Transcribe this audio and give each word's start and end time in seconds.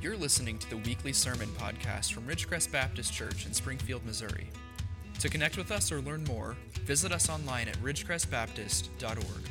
You're 0.00 0.16
listening 0.16 0.58
to 0.58 0.70
the 0.70 0.76
weekly 0.76 1.12
sermon 1.12 1.48
podcast 1.58 2.12
from 2.12 2.24
Ridgecrest 2.24 2.70
Baptist 2.70 3.12
Church 3.12 3.46
in 3.46 3.52
Springfield, 3.52 4.06
Missouri. 4.06 4.48
To 5.18 5.28
connect 5.28 5.56
with 5.56 5.72
us 5.72 5.90
or 5.90 6.00
learn 6.00 6.22
more, 6.22 6.56
visit 6.84 7.10
us 7.10 7.28
online 7.28 7.66
at 7.66 7.74
ridgecrestbaptist.org. 7.78 9.50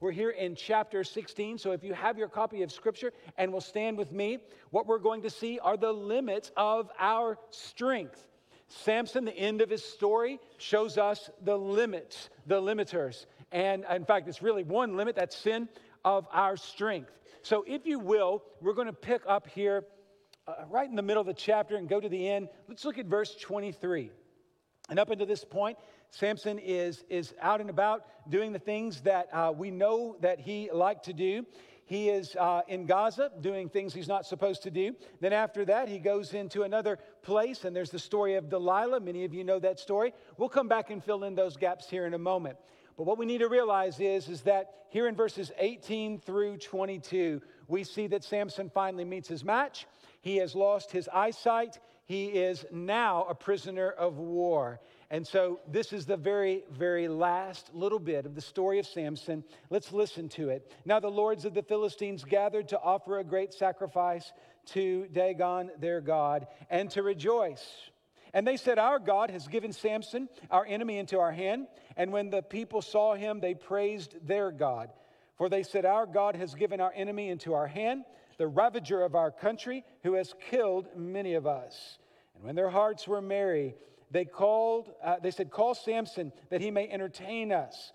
We're 0.00 0.10
here 0.10 0.30
in 0.30 0.56
chapter 0.56 1.04
16, 1.04 1.58
so 1.58 1.70
if 1.70 1.84
you 1.84 1.94
have 1.94 2.18
your 2.18 2.26
copy 2.26 2.62
of 2.62 2.72
Scripture 2.72 3.12
and 3.38 3.52
will 3.52 3.60
stand 3.60 3.96
with 3.96 4.10
me, 4.10 4.38
what 4.70 4.88
we're 4.88 4.98
going 4.98 5.22
to 5.22 5.30
see 5.30 5.60
are 5.60 5.76
the 5.76 5.92
limits 5.92 6.50
of 6.56 6.90
our 6.98 7.38
strength. 7.50 8.26
Samson, 8.66 9.24
the 9.24 9.36
end 9.36 9.60
of 9.60 9.70
his 9.70 9.84
story, 9.84 10.40
shows 10.58 10.98
us 10.98 11.30
the 11.44 11.56
limits, 11.56 12.30
the 12.48 12.60
limiters. 12.60 13.26
And 13.52 13.84
in 13.88 14.04
fact, 14.04 14.26
it's 14.26 14.42
really 14.42 14.64
one 14.64 14.96
limit 14.96 15.14
that's 15.14 15.36
sin 15.36 15.68
of 16.04 16.26
our 16.32 16.56
strength. 16.56 17.12
So, 17.44 17.62
if 17.66 17.84
you 17.84 17.98
will, 17.98 18.42
we're 18.62 18.72
going 18.72 18.86
to 18.86 18.94
pick 18.94 19.20
up 19.28 19.46
here 19.46 19.84
uh, 20.48 20.64
right 20.70 20.88
in 20.88 20.96
the 20.96 21.02
middle 21.02 21.20
of 21.20 21.26
the 21.26 21.34
chapter 21.34 21.76
and 21.76 21.86
go 21.86 22.00
to 22.00 22.08
the 22.08 22.26
end. 22.26 22.48
Let's 22.68 22.86
look 22.86 22.96
at 22.96 23.04
verse 23.04 23.36
23. 23.38 24.10
And 24.88 24.98
up 24.98 25.10
until 25.10 25.26
this 25.26 25.44
point, 25.44 25.76
Samson 26.08 26.58
is, 26.58 27.04
is 27.10 27.34
out 27.42 27.60
and 27.60 27.68
about 27.68 28.06
doing 28.30 28.54
the 28.54 28.58
things 28.58 29.02
that 29.02 29.28
uh, 29.30 29.52
we 29.54 29.70
know 29.70 30.16
that 30.22 30.40
he 30.40 30.70
liked 30.72 31.04
to 31.04 31.12
do. 31.12 31.44
He 31.84 32.08
is 32.08 32.34
uh, 32.34 32.62
in 32.66 32.86
Gaza 32.86 33.30
doing 33.42 33.68
things 33.68 33.92
he's 33.92 34.08
not 34.08 34.24
supposed 34.24 34.62
to 34.62 34.70
do. 34.70 34.96
Then, 35.20 35.34
after 35.34 35.66
that, 35.66 35.86
he 35.86 35.98
goes 35.98 36.32
into 36.32 36.62
another 36.62 36.98
place, 37.20 37.66
and 37.66 37.76
there's 37.76 37.90
the 37.90 37.98
story 37.98 38.36
of 38.36 38.48
Delilah. 38.48 39.00
Many 39.00 39.26
of 39.26 39.34
you 39.34 39.44
know 39.44 39.58
that 39.58 39.78
story. 39.78 40.14
We'll 40.38 40.48
come 40.48 40.68
back 40.68 40.88
and 40.88 41.04
fill 41.04 41.24
in 41.24 41.34
those 41.34 41.58
gaps 41.58 41.90
here 41.90 42.06
in 42.06 42.14
a 42.14 42.18
moment. 42.18 42.56
But 42.96 43.04
what 43.04 43.18
we 43.18 43.26
need 43.26 43.38
to 43.38 43.48
realize 43.48 43.98
is, 43.98 44.28
is 44.28 44.42
that 44.42 44.70
here 44.88 45.08
in 45.08 45.16
verses 45.16 45.50
18 45.58 46.20
through 46.20 46.58
22, 46.58 47.42
we 47.66 47.82
see 47.82 48.06
that 48.08 48.22
Samson 48.22 48.70
finally 48.72 49.04
meets 49.04 49.28
his 49.28 49.44
match. 49.44 49.86
He 50.20 50.36
has 50.36 50.54
lost 50.54 50.92
his 50.92 51.08
eyesight. 51.12 51.80
He 52.06 52.26
is 52.26 52.64
now 52.70 53.24
a 53.28 53.34
prisoner 53.34 53.90
of 53.90 54.18
war. 54.18 54.80
And 55.10 55.26
so, 55.26 55.60
this 55.68 55.92
is 55.92 56.06
the 56.06 56.16
very, 56.16 56.64
very 56.70 57.08
last 57.08 57.74
little 57.74 57.98
bit 57.98 58.26
of 58.26 58.34
the 58.34 58.40
story 58.40 58.78
of 58.78 58.86
Samson. 58.86 59.44
Let's 59.70 59.92
listen 59.92 60.28
to 60.30 60.48
it. 60.50 60.72
Now, 60.84 61.00
the 61.00 61.10
lords 61.10 61.44
of 61.44 61.54
the 61.54 61.62
Philistines 61.62 62.24
gathered 62.24 62.68
to 62.68 62.80
offer 62.80 63.18
a 63.18 63.24
great 63.24 63.52
sacrifice 63.52 64.32
to 64.66 65.06
Dagon, 65.12 65.70
their 65.78 66.00
God, 66.00 66.46
and 66.70 66.90
to 66.92 67.02
rejoice. 67.02 67.64
And 68.32 68.46
they 68.46 68.56
said, 68.56 68.78
Our 68.78 68.98
God 68.98 69.30
has 69.30 69.46
given 69.46 69.72
Samson, 69.72 70.28
our 70.50 70.66
enemy, 70.66 70.98
into 70.98 71.20
our 71.20 71.32
hand. 71.32 71.68
And 71.96 72.12
when 72.12 72.30
the 72.30 72.42
people 72.42 72.82
saw 72.82 73.14
him, 73.14 73.40
they 73.40 73.54
praised 73.54 74.16
their 74.26 74.50
God. 74.50 74.90
For 75.36 75.48
they 75.48 75.62
said, 75.62 75.84
Our 75.84 76.06
God 76.06 76.36
has 76.36 76.54
given 76.54 76.80
our 76.80 76.92
enemy 76.94 77.28
into 77.28 77.54
our 77.54 77.66
hand, 77.66 78.04
the 78.38 78.46
ravager 78.46 79.02
of 79.02 79.14
our 79.14 79.30
country, 79.30 79.84
who 80.02 80.14
has 80.14 80.34
killed 80.50 80.88
many 80.96 81.34
of 81.34 81.46
us. 81.46 81.98
And 82.34 82.44
when 82.44 82.54
their 82.54 82.70
hearts 82.70 83.06
were 83.06 83.20
merry, 83.20 83.74
they 84.10 84.24
called, 84.24 84.90
uh, 85.02 85.16
they 85.22 85.30
said, 85.30 85.50
Call 85.50 85.74
Samson 85.74 86.32
that 86.50 86.60
he 86.60 86.70
may 86.70 86.88
entertain 86.88 87.52
us. 87.52 87.92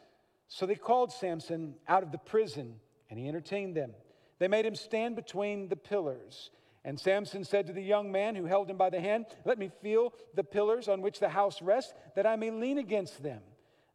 So 0.47 0.65
they 0.65 0.75
called 0.75 1.11
Samson 1.11 1.75
out 1.87 2.03
of 2.03 2.11
the 2.11 2.17
prison, 2.17 2.75
and 3.09 3.19
he 3.19 3.27
entertained 3.27 3.75
them. 3.75 3.91
They 4.39 4.47
made 4.47 4.65
him 4.65 4.75
stand 4.75 5.15
between 5.15 5.67
the 5.67 5.75
pillars. 5.75 6.51
And 6.83 6.99
Samson 6.99 7.43
said 7.43 7.67
to 7.67 7.73
the 7.73 7.83
young 7.83 8.11
man 8.11 8.35
who 8.35 8.45
held 8.45 8.69
him 8.69 8.77
by 8.77 8.89
the 8.89 8.99
hand, 8.99 9.25
Let 9.45 9.59
me 9.59 9.69
feel 9.81 10.13
the 10.33 10.43
pillars 10.43 10.87
on 10.87 11.01
which 11.01 11.19
the 11.19 11.29
house 11.29 11.61
rests, 11.61 11.93
that 12.15 12.25
I 12.25 12.35
may 12.35 12.51
lean 12.51 12.77
against 12.77 13.21
them. 13.21 13.41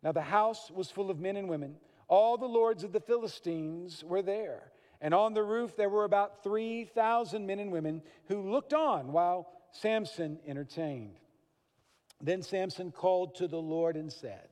Now 0.04 0.12
the 0.12 0.20
house 0.20 0.70
was 0.70 0.90
full 0.90 1.10
of 1.10 1.18
men 1.18 1.36
and 1.36 1.48
women. 1.48 1.76
All 2.06 2.36
the 2.36 2.46
lords 2.46 2.84
of 2.84 2.92
the 2.92 3.00
Philistines 3.00 4.04
were 4.04 4.22
there. 4.22 4.70
And 5.00 5.14
on 5.14 5.32
the 5.32 5.42
roof 5.42 5.74
there 5.76 5.88
were 5.88 6.04
about 6.04 6.44
3,000 6.44 7.46
men 7.46 7.58
and 7.58 7.72
women 7.72 8.02
who 8.28 8.50
looked 8.50 8.74
on 8.74 9.12
while 9.12 9.48
Samson 9.72 10.38
entertained. 10.46 11.16
Then 12.20 12.42
Samson 12.42 12.92
called 12.92 13.36
to 13.36 13.48
the 13.48 13.60
Lord 13.60 13.96
and 13.96 14.12
said, 14.12 14.48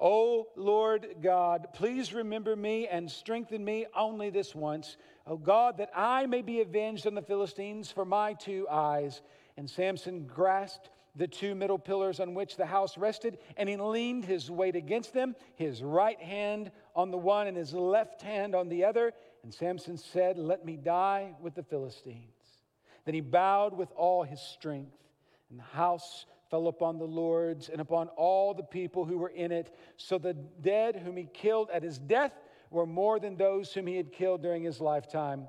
O 0.00 0.46
Lord 0.56 1.16
God, 1.20 1.68
please 1.74 2.14
remember 2.14 2.54
me 2.54 2.86
and 2.86 3.10
strengthen 3.10 3.64
me 3.64 3.86
only 3.96 4.30
this 4.30 4.54
once. 4.54 4.96
O 5.26 5.36
God, 5.36 5.78
that 5.78 5.90
I 5.94 6.26
may 6.26 6.42
be 6.42 6.60
avenged 6.60 7.06
on 7.06 7.14
the 7.14 7.22
Philistines 7.22 7.90
for 7.90 8.04
my 8.04 8.34
two 8.34 8.68
eyes. 8.70 9.20
And 9.56 9.68
Samson 9.68 10.26
grasped 10.26 10.88
the 11.18 11.26
two 11.26 11.54
middle 11.54 11.78
pillars 11.78 12.20
on 12.20 12.32
which 12.32 12.56
the 12.56 12.64
house 12.64 12.96
rested, 12.96 13.38
and 13.56 13.68
he 13.68 13.76
leaned 13.76 14.24
his 14.24 14.50
weight 14.50 14.76
against 14.76 15.12
them, 15.12 15.34
his 15.56 15.82
right 15.82 16.20
hand 16.20 16.70
on 16.94 17.10
the 17.10 17.18
one 17.18 17.48
and 17.48 17.56
his 17.56 17.74
left 17.74 18.22
hand 18.22 18.54
on 18.54 18.68
the 18.68 18.84
other. 18.84 19.12
And 19.42 19.52
Samson 19.52 19.98
said, 19.98 20.38
Let 20.38 20.64
me 20.64 20.76
die 20.76 21.34
with 21.42 21.54
the 21.54 21.64
Philistines. 21.64 22.22
Then 23.04 23.14
he 23.14 23.20
bowed 23.20 23.76
with 23.76 23.90
all 23.96 24.22
his 24.22 24.40
strength, 24.40 24.96
and 25.50 25.58
the 25.58 25.64
house 25.64 26.24
fell 26.50 26.68
upon 26.68 26.98
the 26.98 27.04
lords 27.04 27.68
and 27.68 27.80
upon 27.80 28.08
all 28.08 28.54
the 28.54 28.62
people 28.62 29.04
who 29.04 29.18
were 29.18 29.28
in 29.28 29.52
it. 29.52 29.74
So 29.96 30.18
the 30.18 30.34
dead 30.34 30.96
whom 30.96 31.16
he 31.16 31.24
killed 31.24 31.68
at 31.70 31.82
his 31.82 31.98
death 31.98 32.32
were 32.70 32.86
more 32.86 33.18
than 33.18 33.36
those 33.36 33.72
whom 33.72 33.86
he 33.86 33.96
had 33.96 34.12
killed 34.12 34.42
during 34.42 34.62
his 34.62 34.80
lifetime. 34.80 35.48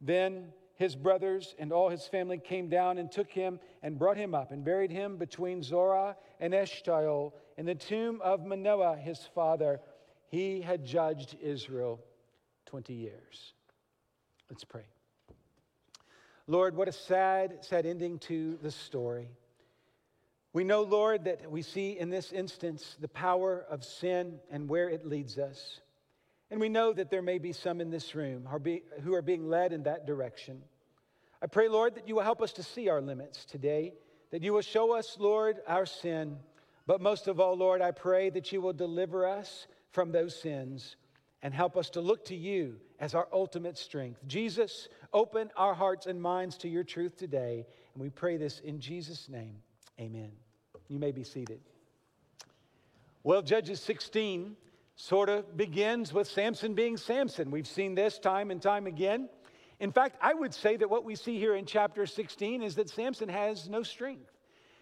Then 0.00 0.52
his 0.76 0.94
brothers 0.94 1.54
and 1.58 1.72
all 1.72 1.88
his 1.88 2.06
family 2.06 2.38
came 2.38 2.68
down 2.68 2.98
and 2.98 3.10
took 3.10 3.30
him 3.30 3.58
and 3.82 3.98
brought 3.98 4.16
him 4.16 4.34
up 4.34 4.52
and 4.52 4.64
buried 4.64 4.90
him 4.90 5.16
between 5.16 5.62
Zorah 5.62 6.16
and 6.38 6.52
Eshtaol 6.52 7.32
in 7.56 7.64
the 7.66 7.74
tomb 7.74 8.20
of 8.22 8.44
Manoah, 8.44 8.96
his 8.96 9.26
father. 9.34 9.80
He 10.28 10.60
had 10.60 10.84
judged 10.84 11.36
Israel 11.40 12.00
20 12.66 12.92
years. 12.92 13.54
Let's 14.50 14.64
pray. 14.64 14.84
Lord, 16.46 16.76
what 16.76 16.88
a 16.88 16.92
sad, 16.92 17.58
sad 17.64 17.86
ending 17.86 18.18
to 18.20 18.58
the 18.62 18.70
story. 18.70 19.30
We 20.52 20.62
know, 20.62 20.82
Lord, 20.82 21.24
that 21.24 21.50
we 21.50 21.62
see 21.62 21.98
in 21.98 22.10
this 22.10 22.32
instance 22.32 22.96
the 23.00 23.08
power 23.08 23.64
of 23.68 23.82
sin 23.82 24.40
and 24.50 24.68
where 24.68 24.88
it 24.88 25.06
leads 25.06 25.38
us. 25.38 25.80
And 26.50 26.60
we 26.60 26.68
know 26.68 26.92
that 26.92 27.10
there 27.10 27.22
may 27.22 27.38
be 27.38 27.52
some 27.52 27.80
in 27.80 27.90
this 27.90 28.14
room 28.14 28.48
who 29.02 29.14
are 29.14 29.22
being 29.22 29.48
led 29.48 29.72
in 29.72 29.82
that 29.84 30.06
direction. 30.06 30.62
I 31.42 31.46
pray, 31.46 31.68
Lord, 31.68 31.96
that 31.96 32.08
you 32.08 32.14
will 32.14 32.22
help 32.22 32.40
us 32.40 32.52
to 32.54 32.62
see 32.62 32.88
our 32.88 33.00
limits 33.00 33.44
today, 33.44 33.94
that 34.30 34.42
you 34.42 34.52
will 34.52 34.62
show 34.62 34.96
us, 34.96 35.16
Lord, 35.18 35.58
our 35.66 35.86
sin. 35.86 36.38
But 36.86 37.00
most 37.00 37.26
of 37.26 37.40
all, 37.40 37.56
Lord, 37.56 37.82
I 37.82 37.90
pray 37.90 38.30
that 38.30 38.52
you 38.52 38.60
will 38.60 38.72
deliver 38.72 39.26
us 39.26 39.66
from 39.90 40.12
those 40.12 40.40
sins 40.40 40.96
and 41.42 41.52
help 41.52 41.76
us 41.76 41.90
to 41.90 42.00
look 42.00 42.24
to 42.26 42.36
you 42.36 42.76
as 42.98 43.14
our 43.14 43.28
ultimate 43.32 43.76
strength. 43.76 44.20
Jesus, 44.26 44.88
open 45.12 45.50
our 45.56 45.74
hearts 45.74 46.06
and 46.06 46.20
minds 46.20 46.56
to 46.58 46.68
your 46.68 46.84
truth 46.84 47.16
today. 47.16 47.66
And 47.94 48.02
we 48.02 48.10
pray 48.10 48.36
this 48.36 48.60
in 48.60 48.80
Jesus' 48.80 49.28
name. 49.28 49.56
Amen. 50.00 50.30
You 50.88 50.98
may 50.98 51.12
be 51.12 51.24
seated. 51.24 51.60
Well, 53.22 53.42
Judges 53.42 53.80
16 53.80 54.56
sort 54.96 55.28
of 55.28 55.56
begins 55.56 56.12
with 56.12 56.26
Samson 56.26 56.74
being 56.74 56.96
Samson. 56.96 57.50
We've 57.50 57.66
seen 57.66 57.94
this 57.94 58.18
time 58.18 58.50
and 58.50 58.60
time 58.60 58.86
again. 58.86 59.28
In 59.78 59.92
fact, 59.92 60.16
I 60.22 60.32
would 60.32 60.54
say 60.54 60.76
that 60.78 60.88
what 60.88 61.04
we 61.04 61.14
see 61.14 61.38
here 61.38 61.54
in 61.54 61.66
chapter 61.66 62.06
16 62.06 62.62
is 62.62 62.74
that 62.76 62.88
Samson 62.88 63.28
has 63.28 63.68
no 63.68 63.82
strength. 63.82 64.32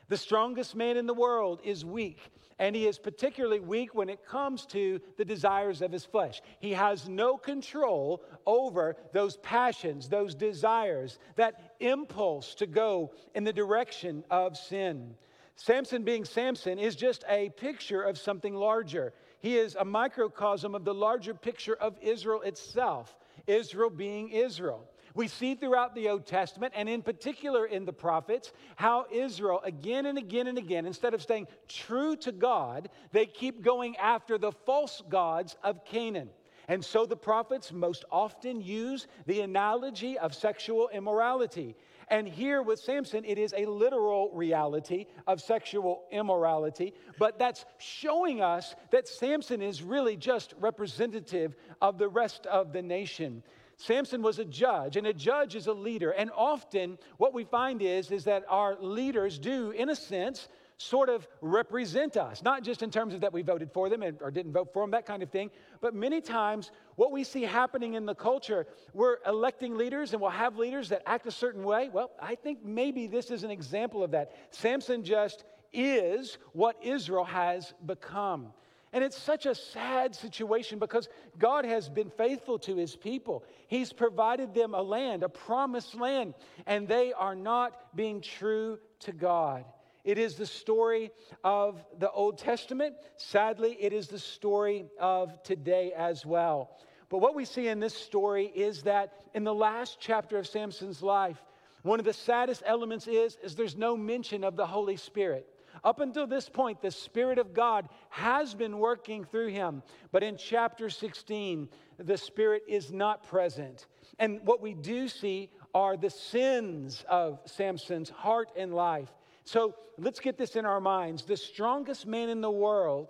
The 0.08 0.16
strongest 0.16 0.76
man 0.76 0.96
in 0.96 1.06
the 1.06 1.14
world 1.14 1.60
is 1.64 1.84
weak, 1.84 2.20
and 2.58 2.76
he 2.76 2.86
is 2.86 2.98
particularly 2.98 3.58
weak 3.58 3.94
when 3.94 4.08
it 4.08 4.24
comes 4.24 4.66
to 4.66 5.00
the 5.16 5.24
desires 5.24 5.82
of 5.82 5.90
his 5.90 6.04
flesh. 6.04 6.42
He 6.60 6.72
has 6.72 7.08
no 7.08 7.36
control 7.36 8.22
over 8.46 8.96
those 9.12 9.38
passions, 9.38 10.08
those 10.08 10.34
desires, 10.34 11.18
that 11.34 11.74
impulse 11.80 12.54
to 12.56 12.66
go 12.66 13.12
in 13.34 13.42
the 13.42 13.52
direction 13.52 14.24
of 14.30 14.56
sin. 14.56 15.16
Samson 15.56 16.04
being 16.04 16.24
Samson 16.24 16.78
is 16.78 16.94
just 16.94 17.24
a 17.28 17.48
picture 17.50 18.02
of 18.02 18.18
something 18.18 18.54
larger. 18.54 19.12
He 19.44 19.58
is 19.58 19.76
a 19.78 19.84
microcosm 19.84 20.74
of 20.74 20.86
the 20.86 20.94
larger 20.94 21.34
picture 21.34 21.74
of 21.74 21.98
Israel 22.00 22.40
itself, 22.40 23.14
Israel 23.46 23.90
being 23.90 24.30
Israel. 24.30 24.88
We 25.14 25.28
see 25.28 25.54
throughout 25.54 25.94
the 25.94 26.08
Old 26.08 26.24
Testament, 26.24 26.72
and 26.74 26.88
in 26.88 27.02
particular 27.02 27.66
in 27.66 27.84
the 27.84 27.92
prophets, 27.92 28.54
how 28.76 29.04
Israel, 29.12 29.60
again 29.62 30.06
and 30.06 30.16
again 30.16 30.46
and 30.46 30.56
again, 30.56 30.86
instead 30.86 31.12
of 31.12 31.20
staying 31.20 31.48
true 31.68 32.16
to 32.16 32.32
God, 32.32 32.88
they 33.12 33.26
keep 33.26 33.60
going 33.60 33.98
after 33.98 34.38
the 34.38 34.50
false 34.50 35.02
gods 35.10 35.56
of 35.62 35.84
Canaan. 35.84 36.30
And 36.66 36.82
so 36.82 37.04
the 37.04 37.14
prophets 37.14 37.70
most 37.70 38.06
often 38.10 38.62
use 38.62 39.06
the 39.26 39.42
analogy 39.42 40.16
of 40.16 40.34
sexual 40.34 40.88
immorality. 40.88 41.76
And 42.08 42.28
here 42.28 42.62
with 42.62 42.78
Samson, 42.78 43.24
it 43.24 43.38
is 43.38 43.54
a 43.56 43.66
literal 43.66 44.30
reality 44.32 45.06
of 45.26 45.40
sexual 45.40 46.04
immorality, 46.10 46.94
but 47.18 47.38
that's 47.38 47.64
showing 47.78 48.40
us 48.40 48.74
that 48.90 49.08
Samson 49.08 49.62
is 49.62 49.82
really 49.82 50.16
just 50.16 50.54
representative 50.60 51.56
of 51.80 51.98
the 51.98 52.08
rest 52.08 52.46
of 52.46 52.72
the 52.72 52.82
nation. 52.82 53.42
Samson 53.76 54.22
was 54.22 54.38
a 54.38 54.44
judge, 54.44 54.96
and 54.96 55.06
a 55.06 55.12
judge 55.12 55.56
is 55.56 55.66
a 55.66 55.72
leader. 55.72 56.10
And 56.10 56.30
often 56.36 56.98
what 57.16 57.34
we 57.34 57.44
find 57.44 57.82
is, 57.82 58.10
is 58.10 58.24
that 58.24 58.44
our 58.48 58.76
leaders 58.80 59.38
do, 59.38 59.72
in 59.72 59.88
a 59.88 59.96
sense, 59.96 60.48
sort 60.76 61.08
of 61.08 61.26
represent 61.40 62.16
us, 62.16 62.42
not 62.42 62.62
just 62.62 62.82
in 62.82 62.90
terms 62.90 63.14
of 63.14 63.20
that 63.20 63.32
we 63.32 63.42
voted 63.42 63.70
for 63.72 63.88
them 63.88 64.02
or 64.20 64.30
didn't 64.30 64.52
vote 64.52 64.72
for 64.72 64.82
them, 64.82 64.90
that 64.90 65.06
kind 65.06 65.22
of 65.22 65.30
thing, 65.30 65.50
but 65.80 65.94
many 65.94 66.20
times 66.20 66.70
what 66.96 67.12
we 67.12 67.24
see 67.24 67.42
happening 67.42 67.94
in 67.94 68.06
the 68.06 68.14
culture, 68.14 68.66
we're 68.92 69.18
electing 69.26 69.76
leaders 69.76 70.12
and 70.12 70.20
we'll 70.20 70.30
have 70.30 70.56
leaders 70.56 70.88
that 70.88 71.02
act 71.06 71.26
a 71.26 71.30
certain 71.30 71.64
way. 71.64 71.90
Well, 71.92 72.10
I 72.20 72.34
think 72.34 72.64
maybe 72.64 73.06
this 73.06 73.30
is 73.30 73.44
an 73.44 73.50
example 73.50 74.02
of 74.02 74.10
that. 74.12 74.32
Samson 74.50 75.04
just 75.04 75.44
is 75.72 76.38
what 76.52 76.76
Israel 76.82 77.24
has 77.24 77.74
become. 77.84 78.52
And 78.92 79.02
it's 79.02 79.18
such 79.18 79.46
a 79.46 79.56
sad 79.56 80.14
situation 80.14 80.78
because 80.78 81.08
God 81.36 81.64
has 81.64 81.88
been 81.88 82.10
faithful 82.10 82.60
to 82.60 82.76
his 82.76 82.94
people. 82.94 83.44
He's 83.66 83.92
provided 83.92 84.54
them 84.54 84.72
a 84.72 84.82
land, 84.82 85.24
a 85.24 85.28
promised 85.28 85.96
land, 85.96 86.34
and 86.64 86.86
they 86.86 87.12
are 87.12 87.34
not 87.34 87.96
being 87.96 88.20
true 88.20 88.78
to 89.00 89.12
God. 89.12 89.64
It 90.04 90.18
is 90.18 90.34
the 90.34 90.46
story 90.46 91.10
of 91.42 91.82
the 91.98 92.10
Old 92.10 92.36
Testament. 92.38 92.94
Sadly, 93.16 93.76
it 93.80 93.94
is 93.94 94.08
the 94.08 94.18
story 94.18 94.86
of 95.00 95.42
today 95.42 95.92
as 95.96 96.26
well. 96.26 96.76
But 97.08 97.18
what 97.18 97.34
we 97.34 97.44
see 97.46 97.68
in 97.68 97.80
this 97.80 97.94
story 97.94 98.46
is 98.54 98.82
that 98.82 99.14
in 99.34 99.44
the 99.44 99.54
last 99.54 99.98
chapter 100.00 100.36
of 100.36 100.46
Samson's 100.46 101.02
life, 101.02 101.42
one 101.82 101.98
of 101.98 102.04
the 102.04 102.12
saddest 102.12 102.62
elements 102.66 103.06
is, 103.06 103.38
is 103.42 103.54
there's 103.54 103.76
no 103.76 103.96
mention 103.96 104.44
of 104.44 104.56
the 104.56 104.66
Holy 104.66 104.96
Spirit. 104.96 105.48
Up 105.82 106.00
until 106.00 106.26
this 106.26 106.48
point, 106.48 106.80
the 106.80 106.90
Spirit 106.90 107.38
of 107.38 107.52
God 107.52 107.88
has 108.10 108.54
been 108.54 108.78
working 108.78 109.24
through 109.24 109.48
him. 109.48 109.82
But 110.12 110.22
in 110.22 110.36
chapter 110.36 110.88
16, 110.88 111.68
the 111.98 112.16
Spirit 112.16 112.62
is 112.68 112.92
not 112.92 113.26
present. 113.26 113.86
And 114.18 114.40
what 114.44 114.62
we 114.62 114.74
do 114.74 115.08
see 115.08 115.50
are 115.74 115.96
the 115.96 116.10
sins 116.10 117.04
of 117.08 117.40
Samson's 117.46 118.10
heart 118.10 118.50
and 118.56 118.74
life. 118.74 119.10
So 119.44 119.74
let's 119.98 120.20
get 120.20 120.38
this 120.38 120.56
in 120.56 120.64
our 120.64 120.80
minds. 120.80 121.24
The 121.24 121.36
strongest 121.36 122.06
man 122.06 122.28
in 122.28 122.40
the 122.40 122.50
world 122.50 123.08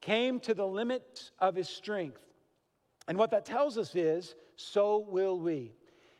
came 0.00 0.40
to 0.40 0.54
the 0.54 0.66
limit 0.66 1.30
of 1.38 1.54
his 1.54 1.68
strength. 1.68 2.22
And 3.08 3.18
what 3.18 3.30
that 3.30 3.44
tells 3.44 3.78
us 3.78 3.94
is, 3.94 4.34
so 4.56 5.04
will 5.08 5.38
we. 5.38 5.72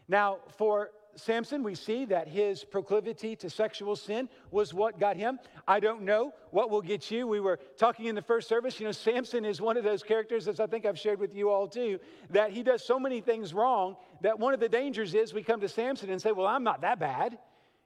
Now, 0.08 0.38
for 0.56 0.90
Samson, 1.16 1.62
we 1.62 1.74
see 1.74 2.04
that 2.06 2.28
his 2.28 2.64
proclivity 2.64 3.36
to 3.36 3.50
sexual 3.50 3.96
sin 3.96 4.28
was 4.50 4.72
what 4.72 4.98
got 4.98 5.16
him. 5.16 5.38
I 5.66 5.80
don't 5.80 6.02
know 6.02 6.32
what 6.50 6.70
will 6.70 6.82
get 6.82 7.10
you. 7.10 7.26
We 7.26 7.40
were 7.40 7.58
talking 7.78 8.06
in 8.06 8.14
the 8.14 8.22
first 8.22 8.48
service. 8.48 8.78
You 8.78 8.86
know, 8.86 8.92
Samson 8.92 9.44
is 9.44 9.60
one 9.60 9.76
of 9.76 9.84
those 9.84 10.02
characters, 10.02 10.48
as 10.48 10.60
I 10.60 10.66
think 10.66 10.86
I've 10.86 10.98
shared 10.98 11.18
with 11.18 11.34
you 11.34 11.50
all 11.50 11.68
too, 11.68 11.98
that 12.30 12.50
he 12.52 12.62
does 12.62 12.84
so 12.84 12.98
many 12.98 13.20
things 13.20 13.52
wrong 13.52 13.96
that 14.22 14.38
one 14.38 14.54
of 14.54 14.60
the 14.60 14.68
dangers 14.68 15.14
is 15.14 15.34
we 15.34 15.42
come 15.42 15.60
to 15.60 15.68
Samson 15.68 16.10
and 16.10 16.20
say, 16.20 16.32
Well, 16.32 16.46
I'm 16.46 16.64
not 16.64 16.82
that 16.82 16.98
bad. 16.98 17.38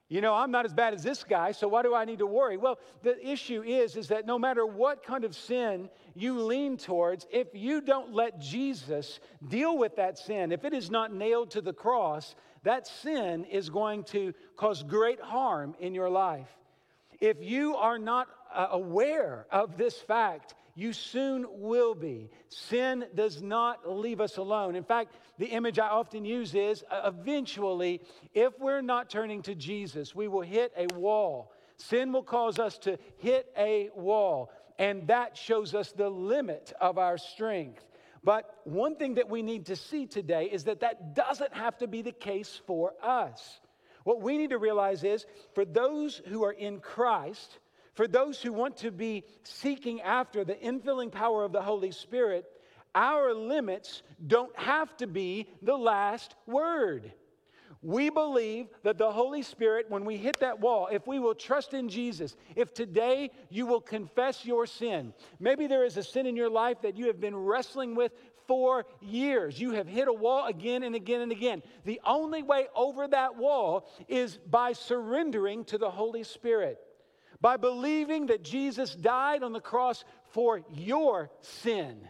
You 0.07 0.21
know, 0.21 0.35
I'm 0.35 0.51
not 0.51 0.65
as 0.65 0.73
bad 0.73 0.93
as 0.93 1.01
this 1.01 1.23
guy, 1.23 1.51
so 1.51 1.67
why 1.67 1.81
do 1.81 1.95
I 1.95 2.05
need 2.05 2.19
to 2.19 2.27
worry? 2.27 2.57
Well, 2.57 2.77
the 3.01 3.17
issue 3.27 3.63
is 3.63 3.95
is 3.95 4.07
that 4.09 4.27
no 4.27 4.37
matter 4.37 4.65
what 4.65 5.03
kind 5.03 5.23
of 5.23 5.35
sin 5.35 5.89
you 6.13 6.39
lean 6.41 6.77
towards, 6.77 7.25
if 7.31 7.47
you 7.53 7.81
don't 7.81 8.13
let 8.13 8.39
Jesus 8.39 9.19
deal 9.47 9.77
with 9.77 9.95
that 9.95 10.19
sin, 10.19 10.51
if 10.51 10.63
it 10.63 10.73
is 10.73 10.91
not 10.91 11.11
nailed 11.11 11.49
to 11.51 11.61
the 11.61 11.73
cross, 11.73 12.35
that 12.61 12.85
sin 12.85 13.45
is 13.45 13.69
going 13.69 14.03
to 14.05 14.33
cause 14.57 14.83
great 14.83 15.19
harm 15.19 15.75
in 15.79 15.95
your 15.95 16.09
life. 16.09 16.49
If 17.19 17.37
you 17.41 17.75
are 17.75 17.97
not 17.97 18.27
uh, 18.53 18.67
aware 18.71 19.47
of 19.51 19.75
this 19.75 19.99
fact, 19.99 20.53
you 20.75 20.91
soon 20.91 21.45
will 21.49 21.95
be. 21.95 22.29
Sin 22.49 23.05
does 23.15 23.41
not 23.41 23.89
leave 23.89 24.19
us 24.19 24.37
alone. 24.37 24.75
In 24.75 24.83
fact, 24.83 25.15
the 25.39 25.47
image 25.47 25.79
I 25.79 25.87
often 25.87 26.25
use 26.25 26.53
is 26.53 26.83
uh, 26.91 27.11
eventually, 27.13 28.01
if 28.33 28.59
we're 28.59 28.81
not 28.81 29.09
turning 29.09 29.41
to 29.43 29.55
Jesus, 29.55 30.13
we 30.13 30.27
will 30.27 30.41
hit 30.41 30.73
a 30.77 30.93
wall. 30.93 31.53
Sin 31.77 32.11
will 32.11 32.23
cause 32.23 32.59
us 32.59 32.77
to 32.79 32.97
hit 33.17 33.51
a 33.57 33.89
wall, 33.95 34.51
and 34.77 35.07
that 35.07 35.37
shows 35.37 35.73
us 35.73 35.93
the 35.93 36.09
limit 36.09 36.73
of 36.81 36.97
our 36.97 37.17
strength. 37.17 37.83
But 38.23 38.49
one 38.63 38.95
thing 38.95 39.15
that 39.15 39.29
we 39.29 39.43
need 39.43 39.67
to 39.67 39.75
see 39.75 40.07
today 40.07 40.49
is 40.51 40.65
that 40.65 40.81
that 40.81 41.15
doesn't 41.15 41.53
have 41.53 41.77
to 41.77 41.87
be 41.87 42.01
the 42.01 42.11
case 42.11 42.59
for 42.65 42.93
us. 43.01 43.59
What 44.03 44.21
we 44.21 44.37
need 44.37 44.49
to 44.49 44.57
realize 44.57 45.03
is 45.03 45.25
for 45.53 45.63
those 45.63 46.21
who 46.27 46.43
are 46.43 46.51
in 46.51 46.79
Christ, 46.79 47.59
for 47.95 48.07
those 48.07 48.41
who 48.41 48.53
want 48.53 48.77
to 48.77 48.91
be 48.91 49.23
seeking 49.43 50.01
after 50.01 50.43
the 50.43 50.55
infilling 50.55 51.11
power 51.11 51.43
of 51.43 51.51
the 51.51 51.61
Holy 51.61 51.91
Spirit, 51.91 52.45
our 52.93 53.33
limits 53.33 54.03
don't 54.27 54.57
have 54.57 54.95
to 54.97 55.07
be 55.07 55.47
the 55.61 55.77
last 55.77 56.35
word. 56.45 57.11
We 57.81 58.09
believe 58.09 58.67
that 58.83 58.97
the 58.97 59.11
Holy 59.11 59.43
Spirit, 59.43 59.85
when 59.89 60.05
we 60.05 60.17
hit 60.17 60.39
that 60.39 60.59
wall, 60.59 60.87
if 60.91 61.05
we 61.05 61.19
will 61.19 61.35
trust 61.35 61.73
in 61.73 61.87
Jesus, 61.87 62.35
if 62.55 62.73
today 62.73 63.31
you 63.49 63.65
will 63.65 63.81
confess 63.81 64.45
your 64.45 64.65
sin, 64.65 65.13
maybe 65.39 65.67
there 65.67 65.85
is 65.85 65.95
a 65.95 66.03
sin 66.03 66.25
in 66.25 66.35
your 66.35 66.49
life 66.49 66.81
that 66.81 66.97
you 66.97 67.07
have 67.07 67.21
been 67.21 67.35
wrestling 67.35 67.95
with 67.95 68.11
for 68.47 68.85
years. 69.01 69.59
You 69.59 69.71
have 69.71 69.87
hit 69.87 70.07
a 70.07 70.13
wall 70.13 70.47
again 70.47 70.83
and 70.83 70.95
again 70.95 71.21
and 71.21 71.31
again. 71.31 71.63
The 71.83 72.01
only 72.05 72.43
way 72.43 72.67
over 72.75 73.07
that 73.07 73.37
wall 73.37 73.87
is 74.07 74.37
by 74.37 74.73
surrendering 74.73 75.63
to 75.65 75.77
the 75.77 75.91
Holy 75.91 76.23
Spirit 76.23 76.79
by 77.41 77.57
believing 77.57 78.27
that 78.27 78.43
Jesus 78.43 78.95
died 78.95 79.43
on 79.43 79.53
the 79.53 79.59
cross 79.59 80.03
for 80.31 80.61
your 80.73 81.29
sin. 81.41 82.07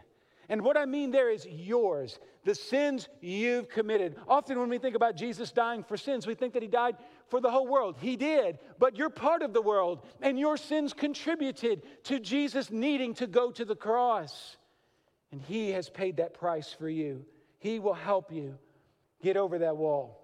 And 0.50 0.62
what 0.62 0.77
I 0.77 0.86
mean 0.86 1.12
there 1.12 1.31
is 1.31 1.45
yours, 1.50 2.19
the 2.44 2.54
sins 2.54 3.10
you've 3.19 3.68
committed. 3.68 4.16
Often, 4.27 4.60
when 4.60 4.69
we 4.69 4.77
think 4.77 4.95
about 4.95 5.16
Jesus 5.16 5.51
dying 5.51 5.83
for 5.83 5.98
sins, 5.98 6.27
we 6.27 6.36
think 6.36 6.54
that 6.54 6.62
he 6.62 6.68
died 6.68 6.98
for 7.30 7.42
the 7.42 7.50
whole 7.50 7.68
world. 7.68 7.95
He 8.00 8.16
did, 8.16 8.60
but 8.77 8.95
you're 8.95 9.10
part 9.10 9.42
of 9.42 9.54
the 9.54 9.62
world, 9.62 10.06
and 10.22 10.38
your 10.39 10.57
sins 10.57 10.94
contributed 10.94 11.81
to 12.04 12.19
Jesus 12.19 12.69
needing 12.69 13.16
to 13.16 13.27
go 13.27 13.51
to 13.51 13.66
the 13.66 13.75
cross. 13.75 14.57
And 15.31 15.42
he 15.42 15.72
has 15.72 15.89
paid 15.89 16.18
that 16.18 16.36
price 16.36 16.72
for 16.72 16.88
you. 16.88 17.25
He 17.57 17.80
will 17.80 17.95
help 17.95 18.31
you 18.31 18.60
get 19.24 19.38
over 19.38 19.60
that 19.60 19.77
wall. 19.77 20.22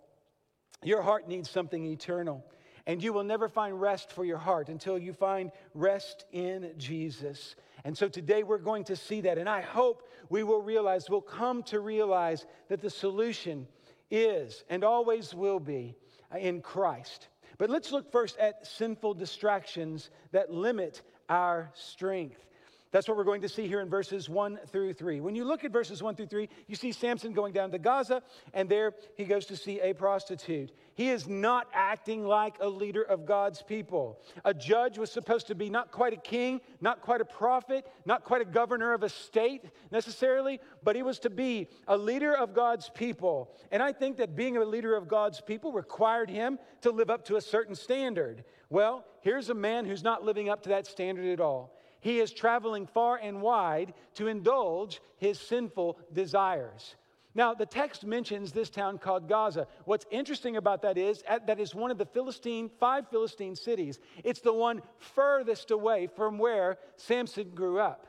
Your 0.83 1.01
heart 1.01 1.27
needs 1.27 1.49
something 1.49 1.83
eternal. 1.85 2.45
And 2.91 3.01
you 3.01 3.13
will 3.13 3.23
never 3.23 3.47
find 3.47 3.79
rest 3.79 4.11
for 4.11 4.25
your 4.25 4.37
heart 4.37 4.67
until 4.67 4.99
you 4.99 5.13
find 5.13 5.53
rest 5.73 6.25
in 6.33 6.73
Jesus. 6.77 7.55
And 7.85 7.97
so 7.97 8.09
today 8.09 8.43
we're 8.43 8.57
going 8.57 8.83
to 8.83 8.97
see 8.97 9.21
that. 9.21 9.37
And 9.37 9.47
I 9.47 9.61
hope 9.61 10.09
we 10.27 10.43
will 10.43 10.61
realize, 10.61 11.09
we'll 11.09 11.21
come 11.21 11.63
to 11.63 11.79
realize 11.79 12.45
that 12.67 12.81
the 12.81 12.89
solution 12.89 13.65
is 14.09 14.65
and 14.69 14.83
always 14.83 15.33
will 15.33 15.61
be 15.61 15.95
uh, 16.35 16.39
in 16.39 16.59
Christ. 16.59 17.29
But 17.57 17.69
let's 17.69 17.93
look 17.93 18.11
first 18.11 18.37
at 18.39 18.67
sinful 18.67 19.13
distractions 19.13 20.09
that 20.33 20.51
limit 20.51 21.01
our 21.29 21.71
strength. 21.73 22.45
That's 22.91 23.07
what 23.07 23.15
we're 23.15 23.23
going 23.23 23.41
to 23.41 23.49
see 23.49 23.67
here 23.67 23.79
in 23.79 23.89
verses 23.89 24.27
1 24.27 24.59
through 24.67 24.93
3. 24.93 25.21
When 25.21 25.33
you 25.33 25.45
look 25.45 25.63
at 25.63 25.71
verses 25.71 26.03
1 26.03 26.15
through 26.15 26.27
3, 26.27 26.49
you 26.67 26.75
see 26.75 26.91
Samson 26.91 27.31
going 27.31 27.53
down 27.53 27.71
to 27.71 27.79
Gaza, 27.79 28.21
and 28.53 28.67
there 28.67 28.93
he 29.15 29.23
goes 29.23 29.45
to 29.45 29.55
see 29.55 29.79
a 29.79 29.93
prostitute. 29.93 30.71
He 30.93 31.09
is 31.09 31.25
not 31.25 31.67
acting 31.73 32.25
like 32.25 32.57
a 32.59 32.67
leader 32.67 33.01
of 33.01 33.25
God's 33.25 33.61
people. 33.61 34.19
A 34.43 34.53
judge 34.53 34.97
was 34.97 35.09
supposed 35.09 35.47
to 35.47 35.55
be 35.55 35.69
not 35.69 35.91
quite 35.91 36.11
a 36.11 36.17
king, 36.17 36.59
not 36.81 37.01
quite 37.01 37.21
a 37.21 37.25
prophet, 37.25 37.87
not 38.05 38.25
quite 38.25 38.41
a 38.41 38.45
governor 38.45 38.91
of 38.93 39.03
a 39.03 39.09
state 39.09 39.63
necessarily, 39.89 40.59
but 40.83 40.97
he 40.97 41.01
was 41.01 41.19
to 41.19 41.29
be 41.29 41.69
a 41.87 41.97
leader 41.97 42.35
of 42.35 42.53
God's 42.53 42.89
people. 42.89 43.55
And 43.71 43.81
I 43.81 43.93
think 43.93 44.17
that 44.17 44.35
being 44.35 44.57
a 44.57 44.65
leader 44.65 44.97
of 44.97 45.07
God's 45.07 45.39
people 45.39 45.71
required 45.71 46.29
him 46.29 46.59
to 46.81 46.91
live 46.91 47.09
up 47.09 47.23
to 47.25 47.37
a 47.37 47.41
certain 47.41 47.75
standard. 47.75 48.43
Well, 48.69 49.05
here's 49.21 49.49
a 49.49 49.53
man 49.53 49.85
who's 49.85 50.03
not 50.03 50.25
living 50.25 50.49
up 50.49 50.63
to 50.63 50.69
that 50.69 50.87
standard 50.87 51.25
at 51.27 51.39
all. 51.39 51.80
He 52.01 52.19
is 52.19 52.33
traveling 52.33 52.87
far 52.87 53.17
and 53.17 53.41
wide 53.41 53.93
to 54.15 54.27
indulge 54.27 55.01
his 55.17 55.39
sinful 55.39 55.97
desires. 56.11 56.95
Now, 57.33 57.53
the 57.53 57.65
text 57.65 58.05
mentions 58.05 58.51
this 58.51 58.69
town 58.69 58.97
called 58.97 59.29
Gaza. 59.29 59.67
What's 59.85 60.05
interesting 60.11 60.57
about 60.57 60.81
that 60.81 60.97
is 60.97 61.23
uh, 61.29 61.39
that 61.47 61.59
is 61.59 61.73
one 61.73 61.89
of 61.89 61.97
the 61.97 62.05
Philistine, 62.05 62.69
five 62.79 63.07
Philistine 63.09 63.55
cities. 63.55 63.99
It's 64.23 64.41
the 64.41 64.53
one 64.53 64.81
furthest 64.99 65.71
away 65.71 66.07
from 66.13 66.37
where 66.37 66.77
Samson 66.97 67.51
grew 67.55 67.79
up. 67.79 68.05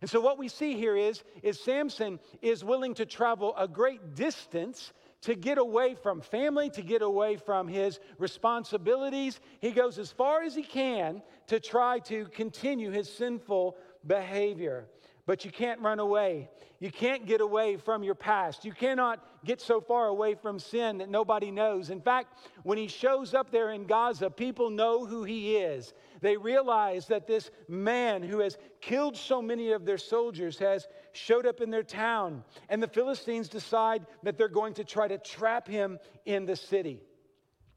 And 0.00 0.08
so 0.08 0.20
what 0.20 0.38
we 0.38 0.48
see 0.48 0.76
here 0.76 0.96
is, 0.96 1.22
is 1.42 1.60
Samson 1.60 2.20
is 2.40 2.64
willing 2.64 2.94
to 2.94 3.06
travel 3.06 3.54
a 3.56 3.68
great 3.68 4.14
distance 4.14 4.92
to 5.24 5.34
get 5.34 5.58
away 5.58 5.94
from 5.94 6.20
family, 6.20 6.68
to 6.70 6.82
get 6.82 7.02
away 7.02 7.36
from 7.36 7.66
his 7.66 7.98
responsibilities. 8.18 9.40
He 9.60 9.72
goes 9.72 9.98
as 9.98 10.12
far 10.12 10.42
as 10.42 10.54
he 10.54 10.62
can 10.62 11.22
to 11.46 11.60
try 11.60 11.98
to 12.00 12.26
continue 12.26 12.90
his 12.90 13.10
sinful 13.10 13.76
behavior. 14.06 14.86
But 15.26 15.44
you 15.44 15.50
can't 15.50 15.80
run 15.80 16.00
away. 16.00 16.50
You 16.80 16.90
can't 16.90 17.24
get 17.24 17.40
away 17.40 17.78
from 17.78 18.02
your 18.02 18.14
past. 18.14 18.64
You 18.64 18.72
cannot 18.72 19.24
get 19.42 19.60
so 19.60 19.80
far 19.80 20.08
away 20.08 20.34
from 20.34 20.58
sin 20.58 20.98
that 20.98 21.08
nobody 21.08 21.50
knows. 21.50 21.88
In 21.88 22.00
fact, 22.00 22.38
when 22.62 22.76
he 22.76 22.88
shows 22.88 23.32
up 23.32 23.50
there 23.50 23.70
in 23.70 23.86
Gaza, 23.86 24.28
people 24.28 24.68
know 24.68 25.06
who 25.06 25.24
he 25.24 25.56
is. 25.56 25.94
They 26.20 26.36
realize 26.36 27.06
that 27.06 27.26
this 27.26 27.50
man 27.68 28.22
who 28.22 28.40
has 28.40 28.58
killed 28.82 29.16
so 29.16 29.40
many 29.40 29.72
of 29.72 29.86
their 29.86 29.96
soldiers 29.96 30.58
has 30.58 30.86
showed 31.12 31.46
up 31.46 31.62
in 31.62 31.70
their 31.70 31.82
town. 31.82 32.44
And 32.68 32.82
the 32.82 32.88
Philistines 32.88 33.48
decide 33.48 34.06
that 34.24 34.36
they're 34.36 34.48
going 34.48 34.74
to 34.74 34.84
try 34.84 35.08
to 35.08 35.16
trap 35.16 35.66
him 35.66 35.98
in 36.26 36.44
the 36.44 36.56
city. 36.56 37.00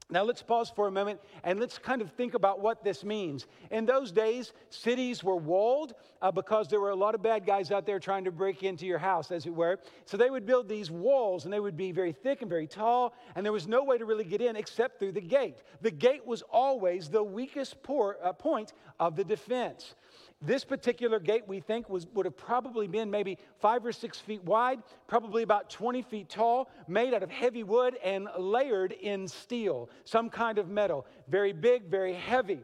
Now, 0.09 0.23
let's 0.23 0.41
pause 0.41 0.71
for 0.73 0.87
a 0.87 0.91
moment 0.91 1.19
and 1.43 1.59
let's 1.59 1.77
kind 1.77 2.01
of 2.01 2.09
think 2.13 2.33
about 2.33 2.61
what 2.61 2.81
this 2.81 3.03
means. 3.03 3.45
In 3.71 3.85
those 3.85 4.09
days, 4.09 4.53
cities 4.69 5.21
were 5.21 5.35
walled 5.35 5.95
uh, 6.21 6.31
because 6.31 6.69
there 6.69 6.79
were 6.79 6.91
a 6.91 6.95
lot 6.95 7.13
of 7.13 7.21
bad 7.21 7.45
guys 7.45 7.71
out 7.73 7.85
there 7.85 7.99
trying 7.99 8.23
to 8.23 8.31
break 8.31 8.63
into 8.63 8.85
your 8.85 8.99
house, 8.99 9.31
as 9.31 9.45
it 9.45 9.53
were. 9.53 9.79
So 10.05 10.15
they 10.15 10.29
would 10.29 10.45
build 10.45 10.69
these 10.69 10.89
walls 10.89 11.43
and 11.43 11.53
they 11.53 11.59
would 11.59 11.75
be 11.75 11.91
very 11.91 12.13
thick 12.13 12.41
and 12.41 12.49
very 12.49 12.67
tall, 12.67 13.13
and 13.35 13.45
there 13.45 13.51
was 13.51 13.67
no 13.67 13.83
way 13.83 13.97
to 13.97 14.05
really 14.05 14.23
get 14.23 14.39
in 14.39 14.55
except 14.55 14.97
through 14.97 15.11
the 15.11 15.19
gate. 15.19 15.57
The 15.81 15.91
gate 15.91 16.25
was 16.25 16.41
always 16.53 17.09
the 17.09 17.23
weakest 17.23 17.83
por- 17.83 18.17
uh, 18.23 18.31
point 18.31 18.71
of 19.01 19.17
the 19.17 19.25
defense. 19.25 19.95
This 20.41 20.63
particular 20.63 21.19
gate, 21.19 21.43
we 21.47 21.59
think, 21.59 21.89
was, 21.89 22.05
would 22.13 22.25
have 22.25 22.37
probably 22.37 22.87
been 22.87 23.09
maybe 23.09 23.39
five 23.59 23.83
or 23.83 23.91
six 23.91 24.19
feet 24.19 24.43
wide, 24.43 24.83
probably 25.07 25.41
about 25.41 25.69
20 25.71 26.03
feet 26.03 26.29
tall, 26.29 26.69
made 26.87 27.13
out 27.15 27.23
of 27.23 27.31
heavy 27.31 27.63
wood 27.63 27.97
and 28.03 28.27
layered 28.37 28.91
in 28.91 29.27
steel, 29.27 29.89
some 30.05 30.29
kind 30.29 30.59
of 30.59 30.69
metal. 30.69 31.07
Very 31.27 31.53
big, 31.53 31.85
very 31.85 32.13
heavy. 32.13 32.59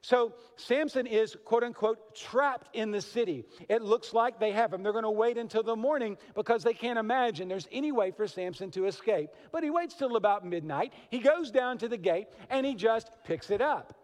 So 0.00 0.32
Samson 0.56 1.06
is, 1.06 1.36
quote 1.44 1.64
unquote, 1.64 2.14
trapped 2.14 2.74
in 2.74 2.92
the 2.92 3.00
city. 3.02 3.44
It 3.68 3.82
looks 3.82 4.14
like 4.14 4.38
they 4.38 4.52
have 4.52 4.72
him. 4.72 4.82
They're 4.82 4.92
going 4.92 5.04
to 5.04 5.10
wait 5.10 5.36
until 5.36 5.62
the 5.62 5.76
morning 5.76 6.16
because 6.34 6.62
they 6.62 6.72
can't 6.72 6.98
imagine 6.98 7.48
there's 7.48 7.68
any 7.72 7.92
way 7.92 8.10
for 8.10 8.26
Samson 8.26 8.70
to 8.70 8.86
escape. 8.86 9.30
But 9.52 9.64
he 9.64 9.70
waits 9.70 9.94
till 9.94 10.16
about 10.16 10.46
midnight. 10.46 10.94
He 11.10 11.18
goes 11.18 11.50
down 11.50 11.76
to 11.78 11.88
the 11.88 11.98
gate 11.98 12.28
and 12.48 12.64
he 12.64 12.74
just 12.74 13.10
picks 13.24 13.50
it 13.50 13.60
up. 13.60 13.97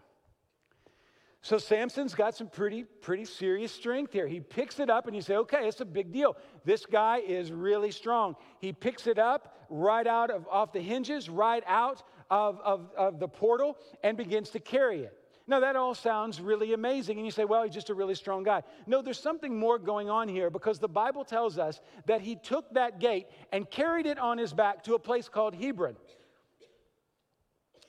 So 1.44 1.58
Samson's 1.58 2.14
got 2.14 2.34
some 2.34 2.48
pretty, 2.48 2.84
pretty 2.84 3.26
serious 3.26 3.70
strength 3.70 4.14
here. 4.14 4.26
He 4.26 4.40
picks 4.40 4.80
it 4.80 4.88
up 4.88 5.06
and 5.06 5.14
you 5.14 5.20
say, 5.20 5.36
okay, 5.36 5.68
it's 5.68 5.82
a 5.82 5.84
big 5.84 6.10
deal. 6.10 6.38
This 6.64 6.86
guy 6.86 7.18
is 7.18 7.52
really 7.52 7.90
strong. 7.90 8.36
He 8.60 8.72
picks 8.72 9.06
it 9.06 9.18
up 9.18 9.54
right 9.68 10.06
out 10.06 10.30
of 10.30 10.48
off 10.48 10.72
the 10.72 10.80
hinges, 10.80 11.28
right 11.28 11.62
out 11.66 12.02
of, 12.30 12.58
of, 12.64 12.90
of 12.96 13.20
the 13.20 13.28
portal, 13.28 13.76
and 14.02 14.16
begins 14.16 14.48
to 14.50 14.58
carry 14.58 15.00
it. 15.00 15.18
Now, 15.46 15.60
that 15.60 15.76
all 15.76 15.94
sounds 15.94 16.40
really 16.40 16.72
amazing. 16.72 17.18
And 17.18 17.26
you 17.26 17.30
say, 17.30 17.44
well, 17.44 17.62
he's 17.62 17.74
just 17.74 17.90
a 17.90 17.94
really 17.94 18.14
strong 18.14 18.42
guy. 18.42 18.62
No, 18.86 19.02
there's 19.02 19.20
something 19.20 19.54
more 19.54 19.78
going 19.78 20.08
on 20.08 20.28
here 20.28 20.48
because 20.48 20.78
the 20.78 20.88
Bible 20.88 21.26
tells 21.26 21.58
us 21.58 21.82
that 22.06 22.22
he 22.22 22.36
took 22.36 22.72
that 22.72 23.00
gate 23.00 23.26
and 23.52 23.70
carried 23.70 24.06
it 24.06 24.18
on 24.18 24.38
his 24.38 24.54
back 24.54 24.82
to 24.84 24.94
a 24.94 24.98
place 24.98 25.28
called 25.28 25.54
Hebron, 25.54 25.96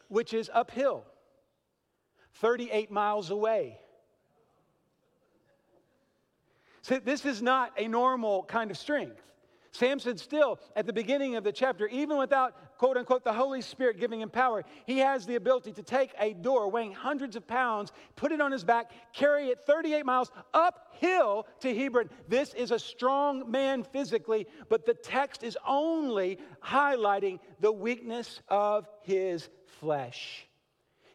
which 0.09 0.33
is 0.33 0.51
uphill. 0.53 1.05
38 2.35 2.91
miles 2.91 3.29
away. 3.29 3.79
So, 6.81 6.99
this 6.99 7.25
is 7.25 7.41
not 7.41 7.71
a 7.77 7.87
normal 7.87 8.43
kind 8.43 8.69
of 8.69 8.77
strength. 8.77 9.21
Samson, 9.75 10.17
still 10.17 10.59
at 10.75 10.85
the 10.85 10.93
beginning 10.93 11.35
of 11.35 11.43
the 11.43 11.51
chapter, 11.51 11.87
even 11.87 12.17
without 12.17 12.77
quote 12.77 12.95
unquote 12.95 13.23
the 13.23 13.33
Holy 13.33 13.61
Spirit 13.61 13.99
giving 13.99 14.21
him 14.21 14.29
power, 14.29 14.63
he 14.85 14.99
has 14.99 15.25
the 15.25 15.35
ability 15.35 15.73
to 15.73 15.83
take 15.83 16.11
a 16.19 16.33
door 16.33 16.69
weighing 16.69 16.93
hundreds 16.93 17.35
of 17.35 17.45
pounds, 17.45 17.91
put 18.15 18.31
it 18.31 18.39
on 18.39 18.51
his 18.51 18.63
back, 18.63 18.91
carry 19.13 19.47
it 19.47 19.59
38 19.65 20.05
miles 20.05 20.31
uphill 20.53 21.45
to 21.59 21.75
Hebron. 21.75 22.09
This 22.27 22.53
is 22.53 22.71
a 22.71 22.79
strong 22.79 23.51
man 23.51 23.83
physically, 23.83 24.47
but 24.69 24.85
the 24.85 24.93
text 24.93 25.43
is 25.43 25.57
only 25.67 26.39
highlighting 26.63 27.39
the 27.59 27.71
weakness 27.71 28.41
of 28.47 28.87
his 29.01 29.49
flesh. 29.79 30.47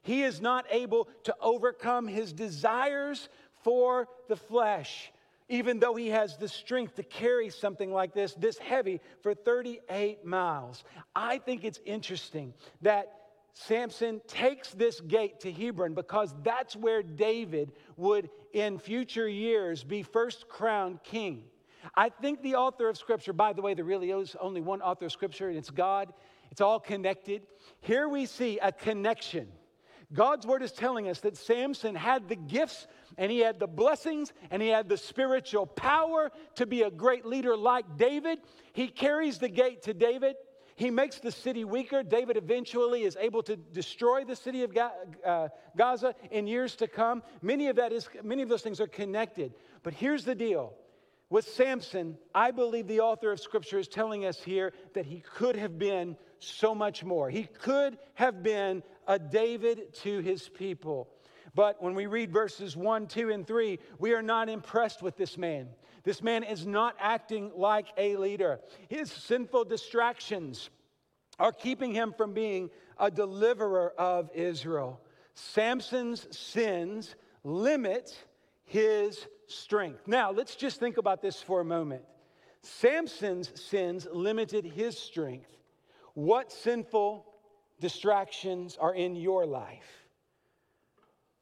He 0.02 0.22
is 0.22 0.40
not 0.40 0.66
able 0.70 1.08
to 1.24 1.34
overcome 1.40 2.06
his 2.06 2.32
desires 2.32 3.28
for 3.62 4.08
the 4.28 4.36
flesh, 4.36 5.12
even 5.48 5.78
though 5.78 5.94
he 5.94 6.08
has 6.08 6.36
the 6.36 6.48
strength 6.48 6.96
to 6.96 7.02
carry 7.02 7.50
something 7.50 7.92
like 7.92 8.14
this, 8.14 8.34
this 8.34 8.58
heavy, 8.58 9.00
for 9.22 9.34
38 9.34 10.24
miles. 10.24 10.84
I 11.14 11.38
think 11.38 11.64
it's 11.64 11.80
interesting 11.84 12.54
that 12.82 13.12
Samson 13.52 14.20
takes 14.26 14.70
this 14.70 15.00
gate 15.00 15.40
to 15.40 15.52
Hebron 15.52 15.92
because 15.92 16.34
that's 16.42 16.76
where 16.76 17.02
David 17.02 17.72
would, 17.96 18.30
in 18.52 18.78
future 18.78 19.28
years, 19.28 19.84
be 19.84 20.02
first 20.02 20.48
crowned 20.48 21.02
king. 21.02 21.42
I 21.94 22.08
think 22.08 22.42
the 22.42 22.54
author 22.54 22.88
of 22.88 22.96
Scripture, 22.96 23.32
by 23.32 23.52
the 23.52 23.62
way, 23.62 23.74
there 23.74 23.84
really 23.84 24.10
is 24.10 24.36
only 24.40 24.60
one 24.60 24.80
author 24.80 25.06
of 25.06 25.12
Scripture, 25.12 25.48
and 25.48 25.58
it's 25.58 25.70
God. 25.70 26.12
It's 26.50 26.60
all 26.60 26.80
connected. 26.80 27.42
Here 27.80 28.08
we 28.08 28.26
see 28.26 28.58
a 28.58 28.72
connection 28.72 29.48
God's 30.12 30.46
word 30.46 30.62
is 30.62 30.72
telling 30.72 31.08
us 31.08 31.20
that 31.20 31.36
Samson 31.36 31.94
had 31.94 32.28
the 32.28 32.36
gifts 32.36 32.86
and 33.16 33.30
he 33.30 33.38
had 33.38 33.60
the 33.60 33.68
blessings 33.68 34.32
and 34.50 34.60
he 34.60 34.68
had 34.68 34.88
the 34.88 34.96
spiritual 34.96 35.66
power 35.66 36.32
to 36.56 36.66
be 36.66 36.82
a 36.82 36.90
great 36.90 37.24
leader 37.24 37.56
like 37.56 37.96
David. 37.96 38.38
He 38.72 38.88
carries 38.88 39.38
the 39.38 39.48
gate 39.48 39.82
to 39.82 39.94
David. 39.94 40.34
He 40.74 40.90
makes 40.90 41.20
the 41.20 41.30
city 41.30 41.64
weaker. 41.64 42.02
David 42.02 42.36
eventually 42.36 43.02
is 43.02 43.16
able 43.20 43.42
to 43.44 43.56
destroy 43.56 44.24
the 44.24 44.34
city 44.34 44.64
of 44.64 44.76
uh, 44.76 45.48
Gaza 45.76 46.14
in 46.30 46.46
years 46.46 46.74
to 46.76 46.88
come. 46.88 47.22
Many 47.42 47.68
of 47.68 47.76
that 47.76 47.92
is 47.92 48.08
many 48.24 48.42
of 48.42 48.48
those 48.48 48.62
things 48.62 48.80
are 48.80 48.88
connected. 48.88 49.52
But 49.82 49.94
here's 49.94 50.24
the 50.24 50.34
deal. 50.34 50.72
With 51.28 51.46
Samson, 51.46 52.18
I 52.34 52.50
believe 52.50 52.88
the 52.88 53.00
author 53.00 53.30
of 53.30 53.38
scripture 53.38 53.78
is 53.78 53.86
telling 53.86 54.24
us 54.24 54.42
here 54.42 54.72
that 54.94 55.06
he 55.06 55.22
could 55.36 55.54
have 55.54 55.78
been 55.78 56.16
so 56.40 56.74
much 56.74 57.04
more. 57.04 57.30
He 57.30 57.44
could 57.44 57.98
have 58.14 58.42
been 58.42 58.82
a 59.10 59.18
David 59.18 59.92
to 59.92 60.20
his 60.20 60.48
people. 60.48 61.08
But 61.52 61.82
when 61.82 61.96
we 61.96 62.06
read 62.06 62.32
verses 62.32 62.76
1, 62.76 63.08
2, 63.08 63.30
and 63.30 63.44
3, 63.44 63.80
we 63.98 64.14
are 64.14 64.22
not 64.22 64.48
impressed 64.48 65.02
with 65.02 65.16
this 65.16 65.36
man. 65.36 65.66
This 66.04 66.22
man 66.22 66.44
is 66.44 66.64
not 66.64 66.94
acting 67.00 67.50
like 67.56 67.88
a 67.98 68.16
leader. 68.16 68.60
His 68.88 69.10
sinful 69.10 69.64
distractions 69.64 70.70
are 71.40 71.50
keeping 71.50 71.92
him 71.92 72.14
from 72.16 72.34
being 72.34 72.70
a 72.98 73.10
deliverer 73.10 73.92
of 73.98 74.30
Israel. 74.32 75.00
Samson's 75.34 76.28
sins 76.36 77.16
limit 77.42 78.16
his 78.62 79.26
strength. 79.48 80.06
Now, 80.06 80.30
let's 80.30 80.54
just 80.54 80.78
think 80.78 80.98
about 80.98 81.20
this 81.20 81.42
for 81.42 81.60
a 81.60 81.64
moment. 81.64 82.04
Samson's 82.62 83.60
sins 83.60 84.06
limited 84.12 84.64
his 84.64 84.96
strength. 84.96 85.50
What 86.14 86.52
sinful 86.52 87.26
distractions 87.80 88.76
are 88.80 88.94
in 88.94 89.16
your 89.16 89.46
life? 89.46 90.04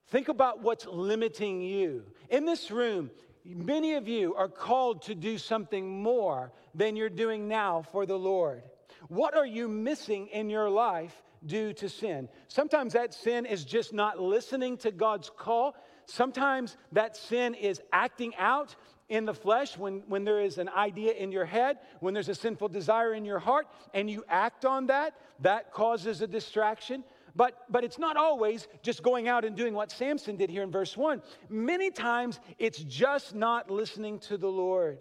Think 0.08 0.28
about 0.28 0.62
what's 0.62 0.86
limiting 0.86 1.60
you. 1.60 2.04
In 2.30 2.46
this 2.46 2.70
room, 2.70 3.10
many 3.44 3.94
of 3.94 4.08
you 4.08 4.34
are 4.34 4.48
called 4.48 5.02
to 5.02 5.14
do 5.14 5.36
something 5.36 6.02
more 6.02 6.52
than 6.74 6.96
you're 6.96 7.10
doing 7.10 7.48
now 7.48 7.82
for 7.92 8.06
the 8.06 8.18
Lord. 8.18 8.62
What 9.08 9.36
are 9.36 9.46
you 9.46 9.68
missing 9.68 10.28
in 10.28 10.48
your 10.48 10.70
life 10.70 11.22
due 11.44 11.72
to 11.74 11.88
sin? 11.88 12.28
Sometimes 12.48 12.94
that 12.94 13.12
sin 13.12 13.44
is 13.44 13.64
just 13.64 13.92
not 13.92 14.20
listening 14.20 14.78
to 14.78 14.90
God's 14.90 15.30
call. 15.30 15.76
Sometimes 16.06 16.76
that 16.92 17.16
sin 17.16 17.54
is 17.54 17.80
acting 17.92 18.34
out 18.36 18.74
in 19.08 19.24
the 19.24 19.34
flesh, 19.34 19.78
when, 19.78 20.02
when 20.06 20.24
there 20.24 20.40
is 20.40 20.58
an 20.58 20.68
idea 20.68 21.12
in 21.12 21.32
your 21.32 21.46
head, 21.46 21.78
when 22.00 22.12
there's 22.12 22.28
a 22.28 22.34
sinful 22.34 22.68
desire 22.68 23.14
in 23.14 23.24
your 23.24 23.38
heart, 23.38 23.66
and 23.94 24.10
you 24.10 24.24
act 24.28 24.64
on 24.64 24.86
that, 24.86 25.14
that 25.40 25.72
causes 25.72 26.20
a 26.20 26.26
distraction. 26.26 27.02
But, 27.34 27.64
but 27.70 27.84
it's 27.84 27.98
not 27.98 28.16
always 28.16 28.68
just 28.82 29.02
going 29.02 29.28
out 29.28 29.44
and 29.44 29.56
doing 29.56 29.72
what 29.72 29.90
Samson 29.90 30.36
did 30.36 30.50
here 30.50 30.62
in 30.62 30.70
verse 30.70 30.96
1. 30.96 31.22
Many 31.48 31.90
times 31.90 32.40
it's 32.58 32.80
just 32.80 33.34
not 33.34 33.70
listening 33.70 34.18
to 34.20 34.36
the 34.36 34.48
Lord. 34.48 34.98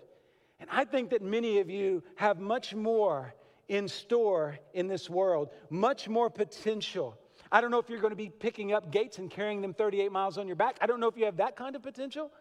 And 0.59 0.69
I 0.71 0.85
think 0.85 1.09
that 1.09 1.21
many 1.21 1.59
of 1.59 1.69
you 1.69 2.03
have 2.15 2.39
much 2.39 2.73
more 2.73 3.33
in 3.67 3.87
store 3.87 4.57
in 4.73 4.87
this 4.87 5.09
world, 5.09 5.49
much 5.69 6.07
more 6.07 6.29
potential. 6.29 7.17
I 7.51 7.59
don't 7.59 7.71
know 7.71 7.79
if 7.79 7.89
you're 7.89 7.99
going 7.99 8.11
to 8.11 8.15
be 8.15 8.29
picking 8.29 8.71
up 8.71 8.91
gates 8.91 9.17
and 9.17 9.29
carrying 9.29 9.61
them 9.61 9.73
38 9.73 10.11
miles 10.11 10.37
on 10.37 10.47
your 10.47 10.55
back. 10.55 10.77
I 10.79 10.85
don't 10.85 10.99
know 10.99 11.07
if 11.07 11.17
you 11.17 11.25
have 11.25 11.37
that 11.37 11.55
kind 11.55 11.75
of 11.75 11.83
potential 11.83 12.31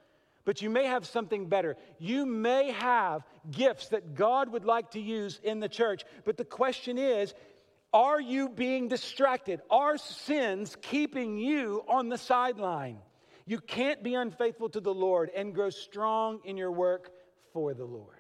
but 0.47 0.63
you 0.63 0.71
may 0.71 0.87
have 0.87 1.05
something 1.05 1.49
better. 1.49 1.77
You 1.99 2.25
may 2.25 2.71
have 2.71 3.25
gifts 3.51 3.89
that 3.89 4.15
God 4.15 4.51
would 4.51 4.65
like 4.65 4.93
to 4.93 5.01
use 5.01 5.41
in 5.43 5.61
the 5.61 5.69
church. 5.69 6.05
But 6.25 6.39
the 6.39 6.45
question 6.45 6.97
is, 6.97 7.35
are 7.93 8.21
you 8.21 8.49
being 8.49 8.89
distracted? 8.89 9.61
Are 9.71 9.99
sins 9.99 10.77
keeping 10.81 11.37
you 11.37 11.85
on 11.89 12.09
the 12.09 12.17
sideline? 12.17 12.99
You 13.45 13.59
can't 13.59 14.03
be 14.03 14.15
unfaithful 14.15 14.69
to 14.71 14.81
the 14.81 14.95
Lord 14.95 15.31
and 15.35 15.53
grow 15.53 15.71
strong 15.71 16.41
in 16.45 16.57
your 16.57 16.73
work 16.73 17.11
for 17.53 17.75
the 17.75 17.85
Lord. 17.85 18.17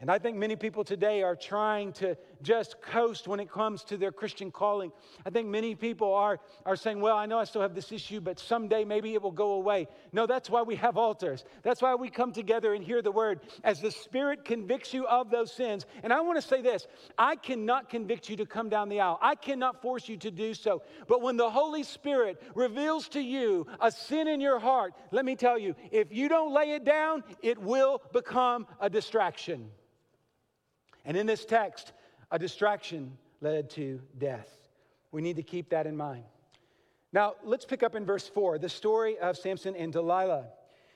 And 0.00 0.10
I 0.10 0.18
think 0.18 0.36
many 0.36 0.54
people 0.54 0.84
today 0.84 1.22
are 1.22 1.36
trying 1.36 1.92
to 1.94 2.16
just 2.44 2.80
coast 2.80 3.26
when 3.26 3.40
it 3.40 3.50
comes 3.50 3.82
to 3.84 3.96
their 3.96 4.12
Christian 4.12 4.50
calling. 4.50 4.92
I 5.26 5.30
think 5.30 5.48
many 5.48 5.74
people 5.74 6.14
are, 6.14 6.38
are 6.64 6.76
saying, 6.76 7.00
Well, 7.00 7.16
I 7.16 7.26
know 7.26 7.38
I 7.38 7.44
still 7.44 7.62
have 7.62 7.74
this 7.74 7.90
issue, 7.90 8.20
but 8.20 8.38
someday 8.38 8.84
maybe 8.84 9.14
it 9.14 9.22
will 9.22 9.32
go 9.32 9.52
away. 9.52 9.88
No, 10.12 10.26
that's 10.26 10.50
why 10.50 10.62
we 10.62 10.76
have 10.76 10.96
altars. 10.96 11.44
That's 11.62 11.82
why 11.82 11.94
we 11.94 12.10
come 12.10 12.32
together 12.32 12.74
and 12.74 12.84
hear 12.84 13.02
the 13.02 13.10
word 13.10 13.40
as 13.64 13.80
the 13.80 13.90
Spirit 13.90 14.44
convicts 14.44 14.94
you 14.94 15.06
of 15.06 15.30
those 15.30 15.52
sins. 15.52 15.86
And 16.02 16.12
I 16.12 16.20
want 16.20 16.40
to 16.40 16.46
say 16.46 16.62
this 16.62 16.86
I 17.18 17.36
cannot 17.36 17.88
convict 17.88 18.28
you 18.28 18.36
to 18.36 18.46
come 18.46 18.68
down 18.68 18.88
the 18.88 19.00
aisle, 19.00 19.18
I 19.20 19.34
cannot 19.34 19.82
force 19.82 20.08
you 20.08 20.16
to 20.18 20.30
do 20.30 20.54
so. 20.54 20.82
But 21.08 21.22
when 21.22 21.36
the 21.36 21.50
Holy 21.50 21.82
Spirit 21.82 22.42
reveals 22.54 23.08
to 23.08 23.20
you 23.20 23.66
a 23.80 23.90
sin 23.90 24.28
in 24.28 24.40
your 24.40 24.58
heart, 24.58 24.94
let 25.10 25.24
me 25.24 25.36
tell 25.36 25.58
you, 25.58 25.74
if 25.90 26.12
you 26.12 26.28
don't 26.28 26.52
lay 26.52 26.72
it 26.72 26.84
down, 26.84 27.24
it 27.42 27.58
will 27.58 28.02
become 28.12 28.66
a 28.80 28.90
distraction. 28.90 29.70
And 31.04 31.16
in 31.16 31.26
this 31.26 31.44
text, 31.44 31.92
a 32.34 32.38
distraction 32.38 33.16
led 33.40 33.70
to 33.70 34.00
death. 34.18 34.48
we 35.12 35.22
need 35.22 35.36
to 35.36 35.42
keep 35.44 35.68
that 35.68 35.86
in 35.86 35.96
mind. 35.96 36.24
Now, 37.12 37.34
let's 37.44 37.64
pick 37.64 37.84
up 37.84 37.94
in 37.94 38.04
verse 38.04 38.26
4, 38.26 38.58
the 38.58 38.68
story 38.68 39.16
of 39.18 39.36
Samson 39.36 39.76
and 39.76 39.92
Delilah. 39.92 40.46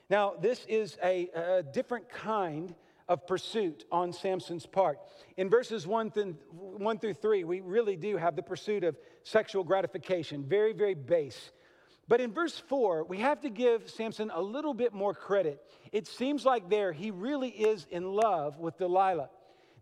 Now, 0.09 0.33
this 0.41 0.65
is 0.67 0.97
a, 1.01 1.29
a 1.33 1.63
different 1.63 2.09
kind 2.09 2.75
of 3.07 3.25
pursuit 3.25 3.85
on 3.89 4.11
Samson's 4.11 4.65
part. 4.65 4.99
In 5.37 5.49
verses 5.49 5.87
1 5.87 6.11
through, 6.11 6.35
1 6.51 6.99
through 6.99 7.13
3, 7.13 7.45
we 7.45 7.61
really 7.61 7.95
do 7.95 8.17
have 8.17 8.35
the 8.35 8.43
pursuit 8.43 8.83
of 8.83 8.97
sexual 9.23 9.63
gratification, 9.63 10.43
very, 10.43 10.73
very 10.73 10.93
base. 10.93 11.51
But 12.09 12.19
in 12.19 12.33
verse 12.33 12.61
4, 12.67 13.05
we 13.05 13.19
have 13.19 13.39
to 13.41 13.49
give 13.49 13.89
Samson 13.89 14.29
a 14.33 14.41
little 14.41 14.73
bit 14.73 14.93
more 14.93 15.13
credit. 15.13 15.63
It 15.93 16.05
seems 16.05 16.43
like 16.43 16.69
there 16.69 16.91
he 16.91 17.11
really 17.11 17.49
is 17.49 17.87
in 17.89 18.03
love 18.11 18.57
with 18.57 18.77
Delilah. 18.77 19.29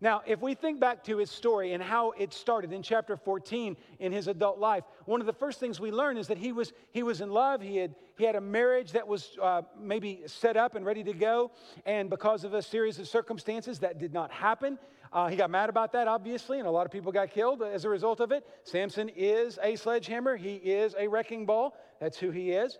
Now, 0.00 0.22
if 0.26 0.40
we 0.40 0.54
think 0.54 0.78
back 0.78 1.02
to 1.04 1.16
his 1.16 1.30
story 1.30 1.72
and 1.72 1.82
how 1.82 2.12
it 2.12 2.32
started 2.32 2.72
in 2.72 2.82
chapter 2.82 3.16
14 3.16 3.76
in 3.98 4.12
his 4.12 4.28
adult 4.28 4.58
life, 4.58 4.84
one 5.06 5.20
of 5.20 5.26
the 5.26 5.32
first 5.32 5.58
things 5.58 5.80
we 5.80 5.90
learn 5.90 6.16
is 6.16 6.28
that 6.28 6.38
he 6.38 6.52
was, 6.52 6.72
he 6.92 7.02
was 7.02 7.20
in 7.20 7.30
love. 7.30 7.60
He 7.60 7.76
had, 7.76 7.94
he 8.16 8.24
had 8.24 8.36
a 8.36 8.40
marriage 8.40 8.92
that 8.92 9.06
was 9.06 9.36
uh, 9.42 9.62
maybe 9.80 10.22
set 10.26 10.56
up 10.56 10.76
and 10.76 10.86
ready 10.86 11.02
to 11.04 11.12
go. 11.12 11.50
And 11.84 12.08
because 12.08 12.44
of 12.44 12.54
a 12.54 12.62
series 12.62 12.98
of 13.00 13.08
circumstances, 13.08 13.80
that 13.80 13.98
did 13.98 14.12
not 14.12 14.30
happen. 14.30 14.78
Uh, 15.12 15.26
he 15.26 15.36
got 15.36 15.50
mad 15.50 15.68
about 15.68 15.92
that, 15.92 16.06
obviously, 16.06 16.58
and 16.58 16.68
a 16.68 16.70
lot 16.70 16.86
of 16.86 16.92
people 16.92 17.10
got 17.10 17.30
killed 17.30 17.62
as 17.62 17.84
a 17.84 17.88
result 17.88 18.20
of 18.20 18.30
it. 18.30 18.46
Samson 18.64 19.08
is 19.16 19.58
a 19.62 19.74
sledgehammer, 19.74 20.36
he 20.36 20.56
is 20.56 20.94
a 20.98 21.08
wrecking 21.08 21.46
ball. 21.46 21.76
That's 21.98 22.18
who 22.18 22.30
he 22.30 22.52
is. 22.52 22.78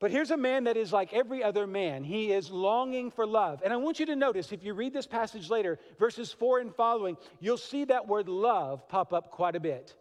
But 0.00 0.12
here's 0.12 0.30
a 0.30 0.36
man 0.36 0.64
that 0.64 0.76
is 0.76 0.92
like 0.92 1.12
every 1.12 1.42
other 1.42 1.66
man. 1.66 2.04
He 2.04 2.32
is 2.32 2.50
longing 2.50 3.10
for 3.10 3.26
love. 3.26 3.62
And 3.64 3.72
I 3.72 3.76
want 3.76 3.98
you 3.98 4.06
to 4.06 4.16
notice, 4.16 4.52
if 4.52 4.62
you 4.62 4.74
read 4.74 4.92
this 4.92 5.08
passage 5.08 5.50
later, 5.50 5.78
verses 5.98 6.32
four 6.32 6.60
and 6.60 6.72
following, 6.74 7.16
you'll 7.40 7.56
see 7.56 7.84
that 7.86 8.06
word 8.06 8.28
love 8.28 8.88
pop 8.88 9.12
up 9.12 9.30
quite 9.30 9.56
a 9.56 9.60
bit. 9.60 9.96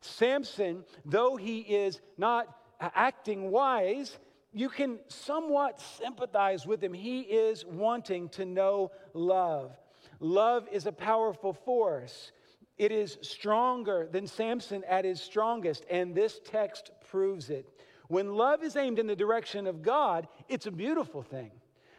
Samson, 0.00 0.84
though 1.04 1.36
he 1.36 1.60
is 1.60 2.00
not 2.18 2.48
acting 2.80 3.50
wise, 3.50 4.18
you 4.52 4.68
can 4.68 4.98
somewhat 5.08 5.80
sympathize 5.80 6.66
with 6.66 6.82
him. 6.82 6.92
He 6.92 7.20
is 7.20 7.64
wanting 7.64 8.28
to 8.30 8.44
know 8.44 8.90
love. 9.14 9.76
Love 10.18 10.66
is 10.72 10.86
a 10.86 10.92
powerful 10.92 11.52
force. 11.52 12.32
It 12.78 12.90
is 12.90 13.16
stronger 13.22 14.08
than 14.10 14.26
Samson 14.26 14.82
at 14.88 15.04
his 15.04 15.20
strongest, 15.20 15.84
and 15.88 16.14
this 16.14 16.40
text 16.44 16.90
proves 17.10 17.48
it. 17.48 17.66
When 18.08 18.34
love 18.34 18.62
is 18.62 18.76
aimed 18.76 18.98
in 18.98 19.06
the 19.06 19.16
direction 19.16 19.66
of 19.66 19.82
God, 19.82 20.28
it's 20.48 20.66
a 20.66 20.70
beautiful 20.70 21.22
thing. 21.22 21.50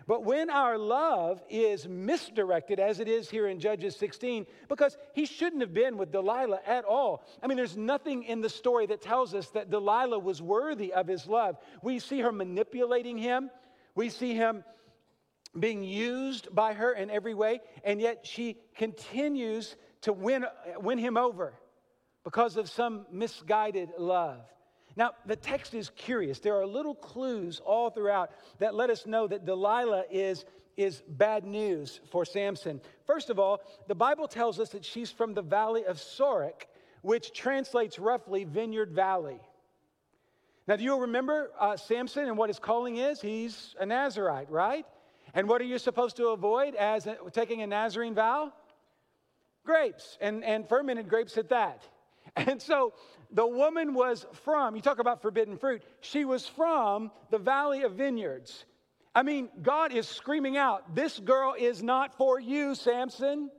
But 0.08 0.24
when 0.24 0.50
our 0.50 0.78
love 0.78 1.42
is 1.50 1.86
misdirected, 1.86 2.80
as 2.80 3.02
it 3.02 3.10
is 3.10 3.30
here 3.30 3.48
in 3.48 3.60
Judges 3.60 3.98
16, 3.98 4.46
because 4.70 4.98
he 5.14 5.26
shouldn't 5.26 5.62
have 5.62 5.74
been 5.74 5.98
with 5.98 6.14
Delilah 6.14 6.62
at 6.66 6.86
all. 6.86 7.26
I 7.44 7.48
mean, 7.48 7.58
there's 7.58 7.76
nothing 7.76 8.24
in 8.24 8.40
the 8.40 8.50
story 8.50 8.86
that 8.86 9.02
tells 9.02 9.34
us 9.34 9.50
that 9.50 9.70
Delilah 9.70 10.20
was 10.20 10.42
worthy 10.42 10.94
of 10.94 11.08
his 11.08 11.28
love. 11.28 11.58
We 11.82 12.00
see 12.00 12.22
her 12.22 12.32
manipulating 12.32 13.18
him, 13.18 13.50
we 13.96 14.10
see 14.10 14.34
him 14.34 14.64
being 15.60 15.84
used 15.84 16.54
by 16.56 16.74
her 16.74 16.94
in 16.94 17.10
every 17.10 17.34
way, 17.34 17.60
and 17.84 18.00
yet 18.00 18.26
she 18.26 18.58
continues 18.76 19.76
to 20.02 20.14
win, 20.14 20.46
win 20.80 21.00
him 21.00 21.18
over 21.18 21.54
because 22.24 22.56
of 22.56 22.70
some 22.70 23.06
misguided 23.12 23.90
love. 23.98 24.42
Now, 24.98 25.12
the 25.28 25.36
text 25.36 25.76
is 25.76 25.92
curious. 25.96 26.40
There 26.40 26.56
are 26.56 26.66
little 26.66 26.96
clues 26.96 27.62
all 27.64 27.92
throughout 27.92 28.32
that 28.58 28.74
let 28.74 28.90
us 28.90 29.06
know 29.06 29.28
that 29.28 29.46
Delilah 29.46 30.06
is, 30.10 30.44
is 30.76 31.04
bad 31.08 31.46
news 31.46 32.00
for 32.12 32.26
Samson. 32.26 32.82
First 33.06 33.30
of 33.30 33.38
all, 33.38 33.62
the 33.88 33.94
Bible 33.94 34.28
tells 34.28 34.60
us 34.60 34.70
that 34.70 34.84
she's 34.84 35.12
from 35.12 35.36
the 35.36 35.44
valley 35.44 35.86
of 35.86 35.98
Sorek, 35.98 36.66
which 37.04 37.32
translates 37.32 38.00
roughly 38.00 38.44
Vineyard 38.44 38.92
Valley. 38.92 39.40
Now, 40.68 40.76
do 40.78 40.84
you 40.84 41.00
remember 41.00 41.52
uh, 41.60 41.78
Samson 41.78 42.26
and 42.26 42.36
what 42.36 42.50
his 42.50 42.58
calling 42.58 42.98
is? 42.98 43.22
He's 43.22 43.76
a 43.80 43.86
Nazarite, 43.86 44.50
right? 44.50 44.86
And 45.36 45.48
what 45.48 45.62
are 45.62 45.66
you 45.66 45.78
supposed 45.78 46.18
to 46.18 46.30
avoid 46.30 46.74
as 46.74 47.06
a, 47.06 47.18
taking 47.32 47.62
a 47.62 47.68
Nazarene 47.68 48.16
vow? 48.16 48.52
Grapes, 49.64 50.18
and, 50.20 50.44
and 50.44 50.68
fermented 50.68 51.08
grapes 51.08 51.38
at 51.38 51.50
that. 51.50 51.84
And 52.46 52.62
so 52.62 52.94
the 53.32 53.48
woman 53.48 53.94
was 53.94 54.26
from, 54.44 54.76
you 54.76 54.82
talk 54.82 55.00
about 55.00 55.22
forbidden 55.22 55.58
fruit, 55.58 55.82
she 56.02 56.26
was 56.26 56.48
from 56.48 57.12
the 57.30 57.38
Valley 57.38 57.84
of 57.84 57.94
Vineyards. 57.94 58.66
I 59.16 59.24
mean, 59.24 59.50
God 59.62 59.92
is 59.92 60.08
screaming 60.08 60.58
out, 60.58 60.96
This 60.96 61.20
girl 61.20 61.56
is 61.58 61.82
not 61.82 62.16
for 62.18 62.40
you, 62.40 62.76
Samson. 62.76 63.50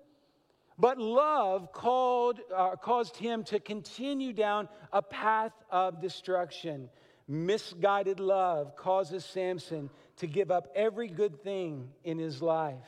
But 0.79 0.99
love 0.99 1.73
called, 1.73 2.39
uh, 2.55 2.77
caused 2.77 3.17
him 3.17 3.43
to 3.45 3.59
continue 3.59 4.33
down 4.33 4.69
a 4.93 5.03
path 5.03 5.53
of 5.71 6.01
destruction. 6.01 6.89
Misguided 7.27 8.21
love 8.21 8.77
causes 8.77 9.25
Samson 9.25 9.91
to 10.19 10.29
give 10.29 10.53
up 10.53 10.69
every 10.77 11.09
good 11.09 11.43
thing 11.43 11.89
in 12.05 12.19
his 12.19 12.41
life. 12.41 12.87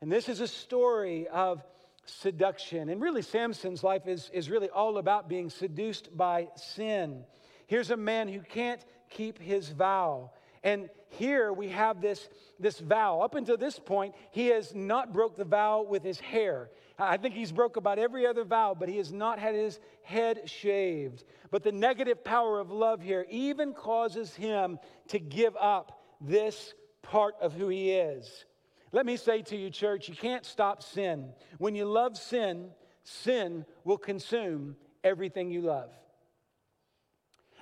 And 0.00 0.12
this 0.12 0.28
is 0.28 0.40
a 0.40 0.46
story 0.46 1.26
of 1.26 1.60
seduction. 2.08 2.88
And 2.88 3.00
really, 3.00 3.22
Samson's 3.22 3.82
life 3.82 4.06
is, 4.06 4.30
is 4.32 4.50
really 4.50 4.70
all 4.70 4.98
about 4.98 5.28
being 5.28 5.50
seduced 5.50 6.16
by 6.16 6.48
sin. 6.56 7.24
Here's 7.66 7.90
a 7.90 7.96
man 7.96 8.28
who 8.28 8.40
can't 8.40 8.84
keep 9.10 9.38
his 9.38 9.68
vow. 9.68 10.30
And 10.64 10.90
here 11.10 11.52
we 11.52 11.68
have 11.68 12.00
this, 12.00 12.28
this 12.58 12.78
vow. 12.80 13.20
Up 13.20 13.34
until 13.34 13.56
this 13.56 13.78
point, 13.78 14.14
he 14.30 14.46
has 14.48 14.74
not 14.74 15.12
broke 15.12 15.36
the 15.36 15.44
vow 15.44 15.82
with 15.82 16.02
his 16.02 16.18
hair. 16.18 16.70
I 16.98 17.16
think 17.16 17.34
he's 17.34 17.52
broke 17.52 17.76
about 17.76 17.98
every 17.98 18.26
other 18.26 18.44
vow, 18.44 18.76
but 18.78 18.88
he 18.88 18.96
has 18.96 19.12
not 19.12 19.38
had 19.38 19.54
his 19.54 19.78
head 20.02 20.42
shaved. 20.50 21.24
But 21.50 21.62
the 21.62 21.72
negative 21.72 22.24
power 22.24 22.58
of 22.58 22.70
love 22.70 23.00
here 23.00 23.24
even 23.30 23.72
causes 23.72 24.34
him 24.34 24.78
to 25.08 25.18
give 25.18 25.56
up 25.56 26.02
this 26.20 26.74
part 27.02 27.34
of 27.40 27.52
who 27.52 27.68
he 27.68 27.92
is. 27.92 28.44
Let 28.92 29.06
me 29.06 29.16
say 29.16 29.42
to 29.42 29.56
you, 29.56 29.70
church, 29.70 30.08
you 30.08 30.14
can't 30.14 30.44
stop 30.44 30.82
sin. 30.82 31.30
When 31.58 31.74
you 31.74 31.84
love 31.84 32.16
sin, 32.16 32.70
sin 33.02 33.64
will 33.84 33.98
consume 33.98 34.76
everything 35.04 35.50
you 35.50 35.62
love. 35.62 35.90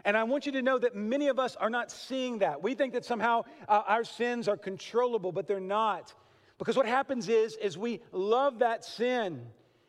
And 0.05 0.17
I 0.17 0.23
want 0.23 0.47
you 0.47 0.53
to 0.53 0.62
know 0.62 0.79
that 0.79 0.95
many 0.95 1.29
of 1.29 1.41
us 1.41 1.57
are 1.57 1.71
not 1.71 1.91
seeing 1.91 2.39
that. 2.39 2.62
We 2.62 2.75
think 2.75 2.93
that 2.93 3.05
somehow 3.05 3.43
uh, 3.69 3.83
our 3.89 4.05
sins 4.05 4.47
are 4.47 4.57
controllable, 4.57 5.33
but 5.33 5.49
they're 5.49 5.59
not. 5.59 6.15
Because 6.59 6.77
what 6.77 6.87
happens 6.87 7.29
is, 7.29 7.57
is 7.57 7.77
we 7.77 8.01
love 8.12 8.61
that 8.61 8.85
sin, 8.85 9.43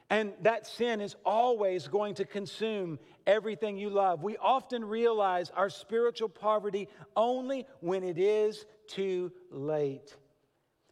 and 0.10 0.34
that 0.42 0.66
sin 0.66 1.02
is 1.02 1.16
always 1.24 1.88
going 1.88 2.16
to 2.16 2.26
consume 2.26 2.98
everything 3.28 3.78
you 3.78 3.92
love. 3.92 4.24
We 4.24 4.38
often 4.38 4.84
realize 4.84 5.52
our 5.52 5.70
spiritual 5.70 6.30
poverty 6.30 6.88
only 7.16 7.68
when 7.82 8.04
it 8.04 8.18
is 8.18 8.66
too 8.88 9.32
late. 9.52 10.16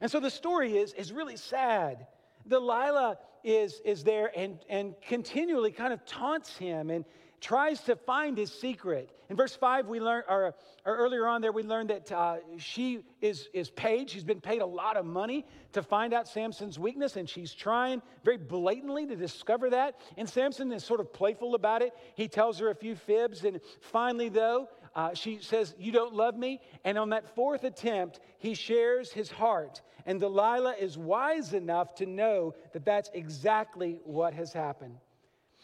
And 0.06 0.12
so 0.12 0.20
the 0.20 0.30
story 0.30 0.78
is, 0.78 0.94
is 0.94 1.12
really 1.12 1.36
sad. 1.36 2.06
Delilah 2.48 3.18
is, 3.44 3.82
is 3.84 4.04
there 4.04 4.30
and, 4.38 4.60
and 4.70 4.94
continually 5.02 5.72
kind 5.72 5.92
of 5.92 6.06
taunts 6.06 6.56
him 6.56 6.92
and 6.92 7.06
tries 7.42 7.82
to 7.82 7.96
find 7.96 8.38
his 8.38 8.52
secret. 8.52 9.10
In 9.32 9.36
verse 9.36 9.56
5, 9.56 9.88
we 9.88 10.00
learn, 10.00 10.22
or, 10.30 10.54
or 10.86 10.96
earlier 10.96 11.26
on 11.26 11.42
there, 11.42 11.52
we 11.52 11.64
learned 11.64 11.90
that 11.90 12.12
uh, 12.12 12.38
she 12.60 13.00
is, 13.20 13.50
is 13.52 13.72
paid. 13.72 14.12
She's 14.12 14.24
been 14.24 14.42
paid 14.42 14.62
a 14.62 14.66
lot 14.68 14.96
of 14.96 15.08
money 15.08 15.44
to 15.74 15.82
find 15.82 16.14
out 16.14 16.28
Samson's 16.28 16.78
weakness, 16.78 17.16
and 17.16 17.28
she's 17.28 17.52
trying 17.52 18.04
very 18.24 18.38
blatantly 18.38 19.08
to 19.08 19.16
discover 19.16 19.72
that. 19.72 20.00
And 20.18 20.30
Samson 20.30 20.72
is 20.72 20.84
sort 20.84 21.00
of 21.00 21.12
playful 21.14 21.56
about 21.56 21.82
it. 21.82 21.94
He 22.14 22.28
tells 22.28 22.60
her 22.60 22.70
a 22.70 22.76
few 22.76 22.96
fibs, 22.96 23.44
and 23.44 23.60
finally, 23.82 24.30
though, 24.30 24.70
uh, 24.96 25.14
she 25.14 25.40
says, 25.42 25.76
You 25.78 25.92
don't 25.92 26.14
love 26.14 26.38
me. 26.38 26.62
And 26.84 26.98
on 26.98 27.10
that 27.10 27.36
fourth 27.36 27.64
attempt, 27.64 28.22
he 28.38 28.54
shares 28.54 29.12
his 29.12 29.30
heart. 29.30 29.82
And 30.06 30.20
Delilah 30.20 30.76
is 30.80 30.98
wise 30.98 31.54
enough 31.54 31.96
to 31.96 32.06
know 32.06 32.54
that 32.74 32.86
that's 32.86 33.10
exactly 33.14 34.00
what 34.04 34.34
has 34.34 34.54
happened. 34.54 34.98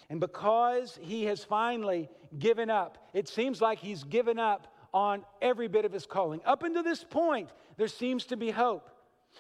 And 0.10 0.20
because 0.20 1.00
he 1.02 1.26
has 1.26 1.44
finally 1.44 2.10
given 2.38 2.70
up, 2.70 2.98
it 3.14 3.28
seems 3.28 3.62
like 3.62 3.80
he's 3.80 4.04
given 4.04 4.40
up 4.40 4.74
on 4.94 5.24
every 5.42 5.68
bit 5.68 5.86
of 5.86 5.94
his 5.94 6.06
calling. 6.06 6.42
Up 6.46 6.64
until 6.64 6.84
this 6.84 7.04
point, 7.04 7.50
there 7.78 7.88
seems 7.88 8.26
to 8.26 8.38
be 8.38 8.52
hope. 8.52 8.90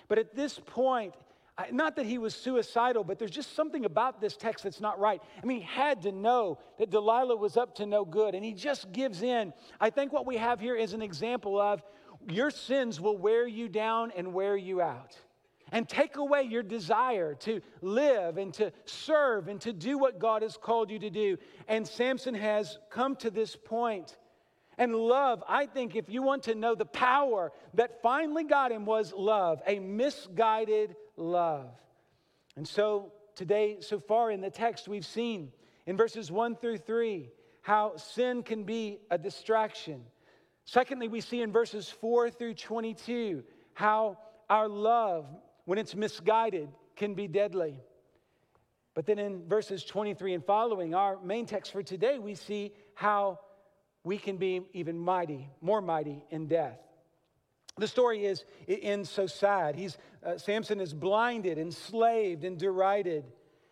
But 0.08 0.20
at 0.20 0.36
this 0.36 0.60
point, 0.60 1.16
not 1.72 1.96
that 1.98 2.06
he 2.06 2.18
was 2.18 2.34
suicidal, 2.34 3.04
but 3.04 3.20
there's 3.20 3.32
just 3.32 3.56
something 3.56 3.86
about 3.86 4.22
this 4.22 4.38
text 4.38 4.64
that's 4.64 4.80
not 4.80 5.00
right. 5.00 5.22
I 5.42 5.46
mean, 5.46 5.58
he 5.58 5.64
had 5.64 6.02
to 6.04 6.12
know 6.12 6.60
that 6.80 6.90
Delilah 6.90 7.36
was 7.36 7.58
up 7.58 7.76
to 7.76 7.86
no 7.86 8.06
good, 8.06 8.34
and 8.34 8.44
he 8.44 8.54
just 8.54 8.92
gives 8.92 9.22
in. 9.22 9.54
I 9.80 9.90
think 9.90 10.14
what 10.14 10.26
we 10.26 10.38
have 10.38 10.60
here 10.60 10.76
is 10.76 10.94
an 10.94 11.02
example 11.02 11.60
of 11.60 11.84
your 12.30 12.52
sins 12.52 13.00
will 13.00 13.18
wear 13.18 13.48
you 13.48 13.70
down 13.70 14.12
and 14.16 14.34
wear 14.34 14.56
you 14.56 14.82
out 14.82 15.18
and 15.72 15.88
take 15.88 16.18
away 16.18 16.44
your 16.44 16.64
desire 16.64 17.34
to 17.34 17.62
live 17.82 18.38
and 18.38 18.54
to 18.56 18.72
serve 18.86 19.48
and 19.48 19.62
to 19.62 19.72
do 19.72 19.98
what 19.98 20.20
God 20.20 20.42
has 20.42 20.58
called 20.58 20.92
you 20.92 21.00
to 21.00 21.10
do. 21.10 21.38
And 21.68 21.88
Samson 21.88 22.36
has 22.36 22.78
come 22.90 23.16
to 23.18 23.30
this 23.30 23.56
point. 23.56 24.18
And 24.78 24.96
love, 24.96 25.44
I 25.48 25.66
think, 25.66 25.96
if 25.96 26.10
you 26.10 26.22
want 26.22 26.44
to 26.44 26.56
know 26.56 26.76
the 26.76 26.86
power 26.86 27.52
that 27.76 28.02
finally 28.02 28.44
got 28.44 28.72
him, 28.72 28.86
was 28.86 29.14
love, 29.14 29.62
a 29.68 29.80
misguided 29.80 30.96
love. 31.16 31.70
And 32.56 32.68
so 32.68 33.12
today, 33.36 33.78
so 33.80 34.00
far 34.00 34.32
in 34.32 34.42
the 34.42 34.50
text, 34.50 34.88
we've 34.88 35.06
seen 35.06 35.52
in 35.86 35.98
verses 35.98 36.32
one 36.32 36.56
through 36.56 36.80
three 36.80 37.30
how 37.62 37.96
sin 37.96 38.44
can 38.44 38.64
be 38.64 39.00
a 39.12 39.18
distraction. 39.18 40.04
Secondly, 40.65 41.08
we 41.08 41.21
see 41.21 41.41
in 41.41 41.52
verses 41.52 41.89
4 41.89 42.30
through 42.30 42.54
22 42.54 43.43
how 43.74 44.17
our 44.50 44.67
love, 44.67 45.26
when 45.65 45.78
it's 45.78 45.95
misguided, 45.95 46.69
can 46.95 47.13
be 47.13 47.28
deadly. 47.28 47.78
But 48.93 49.06
then 49.06 49.19
in 49.19 49.47
verses 49.47 49.84
23 49.84 50.34
and 50.34 50.45
following, 50.45 50.93
our 50.93 51.17
main 51.21 51.45
text 51.45 51.71
for 51.71 51.82
today, 51.82 52.19
we 52.19 52.36
see 52.36 52.74
how 52.93 53.39
we 54.04 54.17
can 54.17 54.38
be 54.38 54.62
even 54.74 54.97
mighty, 54.97 55.50
more 55.62 55.82
mighty 55.82 56.24
in 56.30 56.47
death. 56.47 56.78
The 57.78 57.88
story 57.88 58.26
is, 58.26 58.43
it 58.67 58.80
ends 58.82 59.10
so 59.10 59.28
sad. 59.28 59.76
He's, 59.76 59.97
uh, 60.24 60.38
Samson 60.38 60.82
is 60.82 60.93
blinded, 60.93 61.58
enslaved, 61.58 62.43
and 62.43 62.58
derided. 62.58 63.24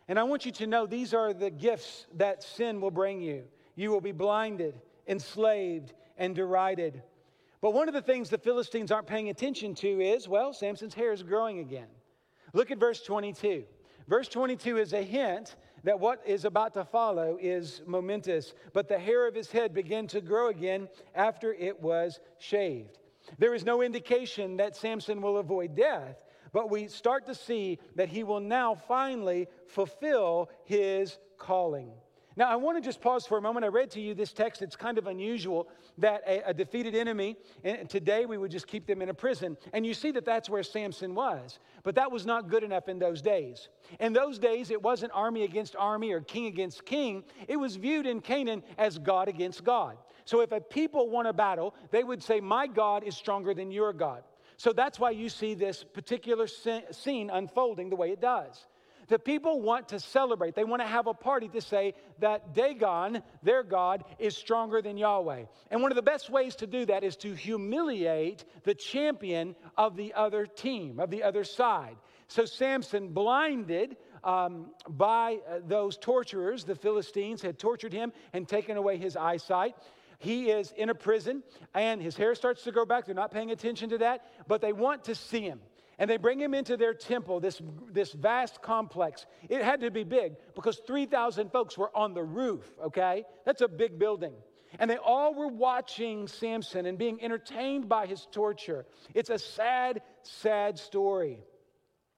And 0.07 0.17
I 0.17 0.23
want 0.23 0.45
you 0.45 0.51
to 0.53 0.67
know 0.67 0.85
these 0.85 1.13
are 1.13 1.33
the 1.33 1.49
gifts 1.49 2.07
that 2.15 2.41
sin 2.41 2.79
will 2.79 2.91
bring 2.91 3.21
you. 3.21 3.43
You 3.75 3.91
will 3.91 4.01
be 4.01 4.13
blinded, 4.13 4.79
enslaved, 5.07 5.93
and 6.19 6.35
derided. 6.35 7.01
But 7.61 7.73
one 7.73 7.87
of 7.87 7.95
the 7.95 8.01
things 8.01 8.29
the 8.29 8.37
Philistines 8.37 8.91
aren't 8.91 9.07
paying 9.07 9.29
attention 9.29 9.73
to 9.75 10.01
is, 10.01 10.27
well, 10.27 10.53
Samson's 10.53 10.93
hair 10.93 11.11
is 11.11 11.23
growing 11.23 11.59
again. 11.59 11.87
Look 12.53 12.69
at 12.69 12.77
verse 12.77 13.01
22. 13.01 13.63
Verse 14.07 14.27
22 14.27 14.77
is 14.77 14.93
a 14.93 15.01
hint 15.01 15.55
that 15.83 15.99
what 15.99 16.21
is 16.25 16.45
about 16.45 16.73
to 16.73 16.83
follow 16.83 17.37
is 17.39 17.81
momentous. 17.85 18.53
But 18.73 18.87
the 18.87 18.99
hair 18.99 19.27
of 19.27 19.35
his 19.35 19.51
head 19.51 19.73
began 19.73 20.07
to 20.07 20.21
grow 20.21 20.49
again 20.49 20.89
after 21.15 21.53
it 21.53 21.81
was 21.81 22.19
shaved. 22.37 22.97
There 23.37 23.53
is 23.53 23.65
no 23.65 23.81
indication 23.81 24.57
that 24.57 24.75
Samson 24.75 25.21
will 25.21 25.37
avoid 25.37 25.75
death, 25.75 26.23
but 26.51 26.71
we 26.71 26.87
start 26.87 27.25
to 27.27 27.35
see 27.35 27.77
that 27.95 28.09
he 28.09 28.23
will 28.23 28.39
now 28.39 28.73
finally 28.73 29.47
fulfill 29.67 30.49
his 30.65 31.17
calling. 31.37 31.91
Now, 32.39 32.49
I 32.49 32.55
want 32.55 32.77
to 32.77 32.81
just 32.81 33.01
pause 33.01 33.27
for 33.27 33.37
a 33.37 33.41
moment. 33.41 33.65
I 33.65 33.67
read 33.67 33.91
to 33.91 33.99
you 33.99 34.15
this 34.15 34.31
text. 34.31 34.61
It's 34.61 34.77
kind 34.77 34.97
of 34.97 35.07
unusual 35.07 35.67
that 35.97 36.23
a, 36.25 36.51
a, 36.51 36.53
defeated 36.53 36.95
enemy, 36.95 37.35
and 37.65 37.89
today 37.89 38.25
we 38.25 38.37
would 38.37 38.49
just 38.49 38.65
keep 38.65 38.87
them 38.87 39.01
in 39.01 39.09
a 39.09 39.13
prison. 39.13 39.57
And 39.73 39.85
you 39.85 39.93
see 39.93 40.11
that 40.11 40.23
that's 40.23 40.49
where 40.49 40.63
Samson 40.63 41.13
was. 41.13 41.59
But 41.83 41.95
that 41.95 42.09
was 42.09 42.25
not 42.25 42.47
good 42.47 42.63
enough 42.63 42.87
in 42.87 42.97
those 42.97 43.21
days. 43.21 43.67
In 43.99 44.13
those 44.13 44.39
days, 44.39 44.71
it 44.71 44.81
wasn't 44.81 45.11
army 45.13 45.43
against 45.43 45.75
army 45.75 46.13
or 46.13 46.21
king 46.21 46.45
against 46.45 46.85
king, 46.85 47.25
it 47.49 47.57
was 47.57 47.75
viewed 47.75 48.07
in 48.07 48.21
Canaan 48.21 48.63
as 48.77 48.97
God 48.97 49.27
against 49.27 49.65
God. 49.65 49.97
So 50.23 50.39
if 50.39 50.53
a 50.53 50.61
people 50.61 51.09
won 51.09 51.25
a 51.25 51.33
battle, 51.33 51.75
they 51.91 52.05
would 52.05 52.23
say, 52.23 52.39
My 52.39 52.67
God 52.67 53.03
is 53.03 53.17
stronger 53.17 53.53
than 53.53 53.69
your 53.69 53.91
God. 53.91 54.23
So 54.55 54.71
that's 54.71 54.97
why 54.97 55.11
you 55.11 55.27
see 55.27 55.55
this 55.55 55.83
particular 55.83 56.47
scene 56.47 57.29
unfolding 57.29 57.89
the 57.89 57.97
way 57.97 58.11
it 58.11 58.21
does. 58.21 58.65
The 59.09 59.19
people 59.19 59.61
want 59.61 59.89
to 59.89 59.99
celebrate. 59.99 60.55
They 60.55 60.63
want 60.63 60.81
to 60.81 60.87
have 60.87 61.07
a 61.07 61.13
party 61.13 61.49
to 61.49 61.61
say 61.61 61.95
that 62.19 62.53
Dagon, 62.53 63.21
their 63.43 63.63
God, 63.63 64.05
is 64.19 64.37
stronger 64.37 64.81
than 64.81 64.97
Yahweh. 64.97 65.45
And 65.71 65.81
one 65.81 65.91
of 65.91 65.95
the 65.95 66.01
best 66.01 66.29
ways 66.29 66.55
to 66.57 66.67
do 66.67 66.85
that 66.85 67.03
is 67.03 67.17
to 67.17 67.33
humiliate 67.33 68.45
the 68.63 68.75
champion 68.75 69.55
of 69.75 69.97
the 69.97 70.13
other 70.13 70.45
team, 70.45 70.99
of 70.99 71.09
the 71.09 71.23
other 71.23 71.43
side. 71.43 71.97
So 72.27 72.45
Samson, 72.45 73.09
blinded 73.09 73.97
um, 74.23 74.67
by 74.87 75.39
uh, 75.49 75.59
those 75.65 75.97
torturers, 75.97 76.63
the 76.63 76.75
Philistines 76.75 77.41
had 77.41 77.57
tortured 77.57 77.91
him 77.91 78.13
and 78.33 78.47
taken 78.47 78.77
away 78.77 78.97
his 78.97 79.17
eyesight. 79.17 79.75
He 80.19 80.51
is 80.51 80.71
in 80.77 80.89
a 80.89 80.95
prison 80.95 81.41
and 81.73 82.01
his 82.01 82.15
hair 82.15 82.35
starts 82.35 82.63
to 82.65 82.71
grow 82.71 82.85
back. 82.85 83.05
They're 83.05 83.15
not 83.15 83.31
paying 83.31 83.49
attention 83.49 83.89
to 83.89 83.97
that, 83.99 84.25
but 84.47 84.61
they 84.61 84.73
want 84.73 85.05
to 85.05 85.15
see 85.15 85.41
him. 85.41 85.61
And 85.99 86.09
they 86.09 86.17
bring 86.17 86.39
him 86.39 86.53
into 86.53 86.77
their 86.77 86.93
temple, 86.93 87.41
this, 87.41 87.61
this 87.91 88.13
vast 88.13 88.61
complex. 88.61 89.25
It 89.49 89.61
had 89.61 89.81
to 89.81 89.91
be 89.91 90.05
big 90.05 90.35
because 90.55 90.81
3,000 90.87 91.51
folks 91.51 91.77
were 91.77 91.95
on 91.95 92.13
the 92.13 92.23
roof, 92.23 92.63
okay? 92.85 93.25
That's 93.45 93.61
a 93.61 93.67
big 93.67 93.99
building. 93.99 94.33
And 94.79 94.89
they 94.89 94.97
all 94.97 95.33
were 95.33 95.49
watching 95.49 96.27
Samson 96.27 96.85
and 96.85 96.97
being 96.97 97.21
entertained 97.21 97.89
by 97.89 98.05
his 98.05 98.27
torture. 98.31 98.85
It's 99.13 99.29
a 99.29 99.37
sad, 99.37 100.01
sad 100.23 100.79
story. 100.79 101.43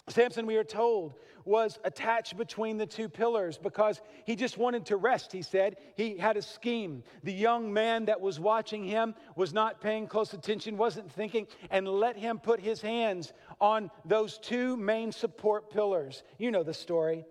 Samson, 0.10 0.46
we 0.46 0.58
are 0.58 0.63
told, 0.63 1.15
was 1.45 1.80
attached 1.84 2.38
between 2.38 2.77
the 2.77 2.86
two 2.86 3.10
pillars 3.10 3.58
because 3.58 4.01
he 4.25 4.36
just 4.36 4.58
wanted 4.58 4.86
to 4.88 4.97
rest, 4.97 5.32
he 5.32 5.41
said. 5.41 5.77
He 5.95 6.17
had 6.17 6.38
a 6.38 6.41
scheme. 6.41 7.04
The 7.23 7.34
young 7.34 7.73
man 7.73 8.06
that 8.06 8.21
was 8.21 8.39
watching 8.39 8.84
him 8.84 9.15
was 9.36 9.54
not 9.54 9.82
paying 9.82 10.08
close 10.08 10.34
attention, 10.34 10.77
wasn't 10.77 11.12
thinking, 11.12 11.47
and 11.69 11.88
let 11.88 12.17
him 12.17 12.39
put 12.39 12.60
his 12.60 12.82
hands 12.82 13.34
on 13.60 13.91
those 14.06 14.38
two 14.38 14.77
main 14.77 15.12
support 15.12 15.71
pillars. 15.71 16.23
You 16.38 16.51
know 16.51 16.63
the 16.63 16.73
story. 16.73 17.25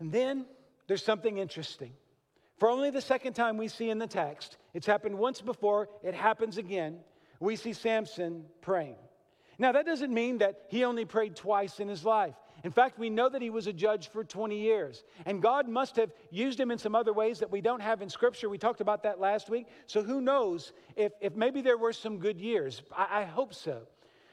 And 0.00 0.12
then 0.12 0.46
there's 0.86 1.04
something 1.04 1.38
interesting. 1.38 1.92
For 2.58 2.70
only 2.70 2.90
the 2.90 3.00
second 3.00 3.34
time 3.34 3.56
we 3.56 3.68
see 3.68 3.90
in 3.90 3.98
the 3.98 4.06
text, 4.06 4.58
it's 4.72 4.86
happened 4.86 5.18
once 5.18 5.40
before, 5.40 5.88
it 6.02 6.14
happens 6.14 6.56
again. 6.56 6.98
We 7.40 7.56
see 7.56 7.72
Samson 7.72 8.44
praying. 8.60 8.96
Now, 9.58 9.72
that 9.72 9.86
doesn't 9.86 10.12
mean 10.12 10.38
that 10.38 10.62
he 10.68 10.84
only 10.84 11.04
prayed 11.04 11.36
twice 11.36 11.78
in 11.78 11.88
his 11.88 12.04
life. 12.04 12.34
In 12.64 12.72
fact, 12.72 12.98
we 12.98 13.10
know 13.10 13.28
that 13.28 13.42
he 13.42 13.50
was 13.50 13.66
a 13.66 13.72
judge 13.74 14.08
for 14.08 14.24
20 14.24 14.58
years. 14.58 15.04
And 15.26 15.42
God 15.42 15.68
must 15.68 15.96
have 15.96 16.10
used 16.30 16.58
him 16.58 16.70
in 16.70 16.78
some 16.78 16.94
other 16.94 17.12
ways 17.12 17.38
that 17.40 17.50
we 17.50 17.60
don't 17.60 17.80
have 17.80 18.00
in 18.00 18.08
Scripture. 18.08 18.48
We 18.48 18.56
talked 18.56 18.80
about 18.80 19.02
that 19.02 19.20
last 19.20 19.50
week. 19.50 19.66
So 19.86 20.02
who 20.02 20.22
knows 20.22 20.72
if, 20.96 21.12
if 21.20 21.36
maybe 21.36 21.60
there 21.60 21.76
were 21.76 21.92
some 21.92 22.18
good 22.18 22.40
years. 22.40 22.82
I, 22.96 23.20
I 23.20 23.24
hope 23.24 23.52
so. 23.52 23.82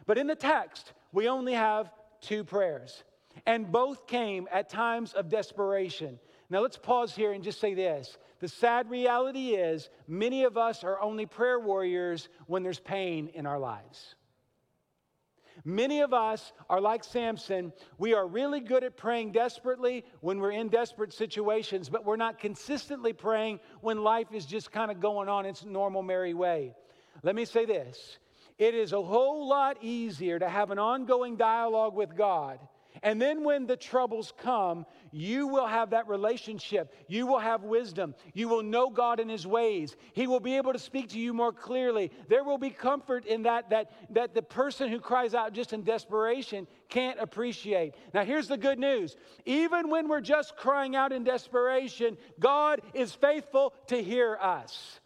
But 0.05 0.17
in 0.17 0.27
the 0.27 0.35
text, 0.35 0.93
we 1.11 1.27
only 1.27 1.53
have 1.53 1.91
two 2.21 2.45
prayers. 2.45 3.03
And 3.45 3.69
both 3.69 4.07
came 4.07 4.47
at 4.49 4.69
times 4.69 5.11
of 5.11 5.27
desperation. 5.27 6.17
Now 6.49 6.61
let's 6.61 6.77
pause 6.77 7.13
here 7.13 7.33
and 7.33 7.43
just 7.43 7.59
say 7.59 7.73
this. 7.73 8.17
The 8.39 8.47
sad 8.47 8.89
reality 8.89 9.49
is, 9.49 9.89
many 10.07 10.45
of 10.45 10.57
us 10.57 10.83
are 10.83 10.99
only 11.01 11.25
prayer 11.25 11.59
warriors 11.59 12.29
when 12.47 12.63
there's 12.63 12.79
pain 12.79 13.29
in 13.33 13.45
our 13.45 13.59
lives. 13.59 14.15
Many 15.63 16.01
of 16.01 16.13
us 16.13 16.53
are 16.69 16.81
like 16.81 17.03
Samson. 17.03 17.71
We 17.97 18.13
are 18.13 18.27
really 18.27 18.59
good 18.59 18.83
at 18.83 18.97
praying 18.97 19.31
desperately 19.31 20.05
when 20.21 20.39
we're 20.39 20.51
in 20.51 20.69
desperate 20.69 21.13
situations, 21.13 21.89
but 21.89 22.05
we're 22.05 22.15
not 22.15 22.39
consistently 22.39 23.13
praying 23.13 23.59
when 23.81 24.03
life 24.03 24.27
is 24.33 24.45
just 24.45 24.71
kind 24.71 24.89
of 24.89 24.99
going 24.99 25.29
on 25.29 25.45
its 25.45 25.63
normal, 25.63 26.01
merry 26.01 26.33
way. 26.33 26.73
Let 27.23 27.35
me 27.35 27.45
say 27.45 27.65
this 27.65 28.17
it 28.57 28.75
is 28.75 28.93
a 28.93 29.01
whole 29.01 29.47
lot 29.47 29.77
easier 29.81 30.39
to 30.39 30.49
have 30.49 30.71
an 30.71 30.79
ongoing 30.79 31.35
dialogue 31.35 31.95
with 31.95 32.15
God 32.15 32.59
and 33.03 33.19
then 33.19 33.43
when 33.43 33.65
the 33.65 33.77
troubles 33.77 34.31
come, 34.37 34.85
you 35.11 35.47
will 35.47 35.65
have 35.65 35.89
that 35.89 36.07
relationship. 36.07 36.93
You 37.07 37.25
will 37.25 37.39
have 37.39 37.63
wisdom. 37.63 38.13
You 38.33 38.47
will 38.47 38.61
know 38.61 38.91
God 38.91 39.19
in 39.19 39.27
his 39.27 39.47
ways. 39.47 39.95
He 40.13 40.27
will 40.27 40.39
be 40.39 40.57
able 40.57 40.71
to 40.73 40.79
speak 40.79 41.09
to 41.09 41.19
you 41.19 41.33
more 41.33 41.51
clearly. 41.51 42.11
There 42.29 42.43
will 42.43 42.59
be 42.59 42.69
comfort 42.69 43.25
in 43.25 43.43
that 43.43 43.71
that 43.71 43.91
that 44.11 44.35
the 44.35 44.43
person 44.43 44.89
who 44.89 44.99
cries 44.99 45.33
out 45.33 45.53
just 45.53 45.73
in 45.73 45.83
desperation 45.83 46.67
can't 46.89 47.19
appreciate. 47.19 47.95
Now 48.13 48.23
here's 48.23 48.47
the 48.47 48.57
good 48.57 48.77
news. 48.77 49.17
Even 49.45 49.89
when 49.89 50.07
we're 50.07 50.21
just 50.21 50.55
crying 50.55 50.95
out 50.95 51.11
in 51.11 51.23
desperation, 51.23 52.17
God 52.39 52.81
is 52.93 53.13
faithful 53.13 53.73
to 53.87 54.01
hear 54.01 54.37
us. 54.39 54.99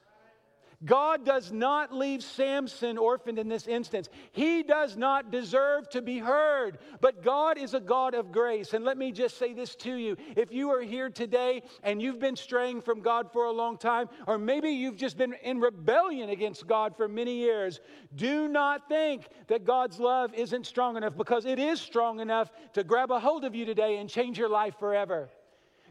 God 0.85 1.25
does 1.25 1.51
not 1.51 1.93
leave 1.93 2.21
Samson 2.21 2.97
orphaned 2.97 3.39
in 3.39 3.49
this 3.49 3.67
instance. 3.67 4.09
He 4.31 4.61
does 4.61 4.95
not 4.95 5.31
deserve 5.31 5.89
to 5.89 6.01
be 6.01 6.19
heard, 6.19 6.77
but 7.01 7.23
God 7.23 7.57
is 7.57 7.73
a 7.73 7.79
God 7.79 8.13
of 8.13 8.31
grace. 8.31 8.73
And 8.73 8.85
let 8.85 8.97
me 8.97 9.11
just 9.11 9.37
say 9.37 9.53
this 9.53 9.75
to 9.77 9.95
you 9.95 10.15
if 10.35 10.51
you 10.51 10.69
are 10.69 10.81
here 10.81 11.09
today 11.09 11.63
and 11.83 12.01
you've 12.01 12.19
been 12.19 12.35
straying 12.35 12.81
from 12.81 13.01
God 13.01 13.31
for 13.31 13.45
a 13.45 13.51
long 13.51 13.77
time, 13.77 14.07
or 14.27 14.37
maybe 14.37 14.69
you've 14.69 14.97
just 14.97 15.17
been 15.17 15.33
in 15.43 15.59
rebellion 15.59 16.29
against 16.29 16.67
God 16.67 16.95
for 16.95 17.07
many 17.07 17.35
years, 17.35 17.79
do 18.15 18.47
not 18.47 18.87
think 18.87 19.27
that 19.47 19.65
God's 19.65 19.99
love 19.99 20.33
isn't 20.33 20.65
strong 20.65 20.97
enough 20.97 21.17
because 21.17 21.45
it 21.45 21.57
is 21.59 21.81
strong 21.81 22.19
enough 22.19 22.51
to 22.73 22.83
grab 22.83 23.11
a 23.11 23.19
hold 23.19 23.43
of 23.43 23.55
you 23.55 23.65
today 23.65 23.97
and 23.97 24.09
change 24.09 24.37
your 24.37 24.49
life 24.49 24.75
forever. 24.79 25.29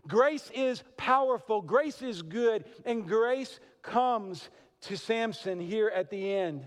Grace 0.07 0.51
is 0.55 0.83
powerful, 0.97 1.63
grace 1.63 2.03
is 2.03 2.21
good, 2.21 2.65
and 2.85 3.09
grace 3.09 3.59
comes 3.83 4.51
to 4.85 4.97
Samson 4.97 5.61
here 5.61 5.89
at 5.89 6.11
the 6.11 6.33
end. 6.33 6.67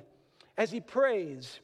As 0.57 0.71
he 0.71 0.79
prays, 0.79 1.59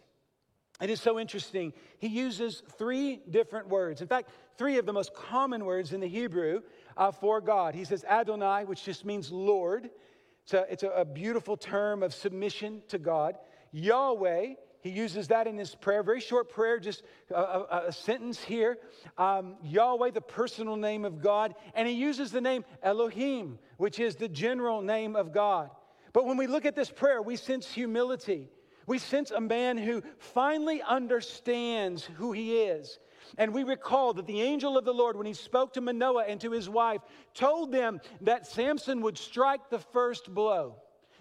it 0.81 0.89
is 0.89 1.01
so 1.01 1.19
interesting. 1.19 1.73
He 1.99 2.07
uses 2.07 2.61
three 2.77 3.21
different 3.29 3.69
words. 3.69 4.01
In 4.01 4.07
fact, 4.07 4.29
three 4.57 4.77
of 4.77 4.85
the 4.85 4.93
most 4.93 5.13
common 5.13 5.65
words 5.65 5.93
in 5.93 5.99
the 5.99 6.07
Hebrew 6.07 6.61
uh, 6.97 7.11
for 7.11 7.41
God. 7.41 7.75
He 7.75 7.85
says 7.85 8.03
Adonai, 8.03 8.65
which 8.65 8.83
just 8.83 9.05
means 9.05 9.31
Lord. 9.31 9.89
It's, 10.43 10.53
a, 10.53 10.65
it's 10.69 10.83
a, 10.83 10.89
a 10.89 11.05
beautiful 11.05 11.57
term 11.57 12.03
of 12.03 12.13
submission 12.13 12.81
to 12.89 12.97
God. 12.97 13.37
Yahweh, 13.71 14.55
he 14.81 14.89
uses 14.89 15.29
that 15.29 15.47
in 15.47 15.57
his 15.57 15.73
prayer. 15.73 16.03
Very 16.03 16.19
short 16.19 16.49
prayer, 16.49 16.79
just 16.79 17.03
a, 17.31 17.35
a, 17.35 17.83
a 17.87 17.91
sentence 17.91 18.43
here. 18.43 18.77
Um, 19.17 19.55
Yahweh, 19.63 20.11
the 20.11 20.21
personal 20.21 20.75
name 20.75 21.05
of 21.05 21.21
God. 21.21 21.55
And 21.73 21.87
he 21.87 21.93
uses 21.93 22.31
the 22.31 22.41
name 22.41 22.65
Elohim, 22.83 23.57
which 23.77 23.99
is 23.99 24.17
the 24.17 24.27
general 24.27 24.81
name 24.81 25.15
of 25.15 25.33
God. 25.33 25.69
But 26.13 26.25
when 26.25 26.37
we 26.37 26.47
look 26.47 26.65
at 26.65 26.75
this 26.75 26.91
prayer, 26.91 27.21
we 27.21 27.35
sense 27.35 27.71
humility. 27.71 28.49
We 28.85 28.99
sense 28.99 29.31
a 29.31 29.41
man 29.41 29.77
who 29.77 30.03
finally 30.19 30.81
understands 30.81 32.03
who 32.03 32.31
he 32.31 32.61
is. 32.61 32.99
And 33.37 33.53
we 33.53 33.63
recall 33.63 34.13
that 34.13 34.27
the 34.27 34.41
angel 34.41 34.77
of 34.77 34.85
the 34.85 34.93
Lord, 34.93 35.15
when 35.15 35.25
he 35.25 35.33
spoke 35.33 35.73
to 35.73 35.81
Manoah 35.81 36.25
and 36.25 36.39
to 36.41 36.51
his 36.51 36.69
wife, 36.69 37.01
told 37.33 37.71
them 37.71 37.99
that 38.21 38.45
Samson 38.45 39.01
would 39.01 39.17
strike 39.17 39.69
the 39.69 39.79
first 39.79 40.33
blow. 40.33 40.75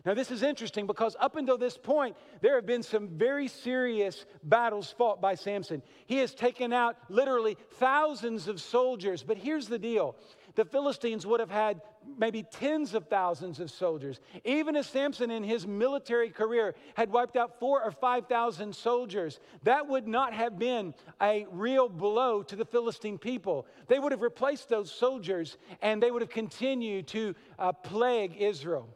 Now, 0.05 0.15
this 0.15 0.33
is 0.33 0.43
interesting 0.43 0.89
because 0.89 1.15
up 1.21 1.37
until 1.37 1.57
this 1.57 1.79
point, 1.79 2.17
there 2.41 2.57
have 2.57 2.67
been 2.67 2.83
some 2.83 3.09
very 3.09 3.47
serious 3.47 4.27
battles 4.43 4.93
fought 4.99 5.21
by 5.21 5.37
Samson. 5.37 5.81
He 6.07 6.19
has 6.19 6.35
taken 6.35 6.73
out 6.73 6.97
literally 7.09 7.57
thousands 7.75 8.49
of 8.49 8.61
soldiers. 8.61 9.23
But 9.23 9.37
here's 9.37 9.69
the 9.69 9.79
deal 9.79 10.17
the 10.57 10.65
Philistines 10.65 11.25
would 11.25 11.39
have 11.39 11.51
had 11.51 11.81
maybe 12.19 12.43
tens 12.43 12.95
of 12.95 13.07
thousands 13.09 13.61
of 13.61 13.71
soldiers. 13.71 14.21
Even 14.45 14.77
as 14.77 14.87
Samson 14.87 15.31
in 15.31 15.43
his 15.43 15.67
military 15.67 16.31
career 16.31 16.75
had 16.95 17.11
wiped 17.11 17.37
out 17.37 17.59
four 17.59 17.83
or 17.83 17.91
5,000 17.91 18.75
soldiers, 18.75 19.41
that 19.63 19.87
would 19.89 20.07
not 20.07 20.33
have 20.33 20.59
been 20.59 20.95
a 21.21 21.47
real 21.51 21.89
blow 21.89 22.43
to 22.43 22.57
the 22.57 22.65
Philistine 22.65 23.19
people. 23.19 23.67
They 23.89 23.99
would 23.99 24.13
have 24.13 24.23
replaced 24.23 24.69
those 24.69 24.93
soldiers 24.93 25.57
and 25.81 26.03
they 26.03 26.11
would 26.11 26.23
have 26.23 26.31
continued 26.31 27.07
to 27.09 27.35
uh, 27.59 27.73
plague 27.73 28.37
Israel. 28.39 28.89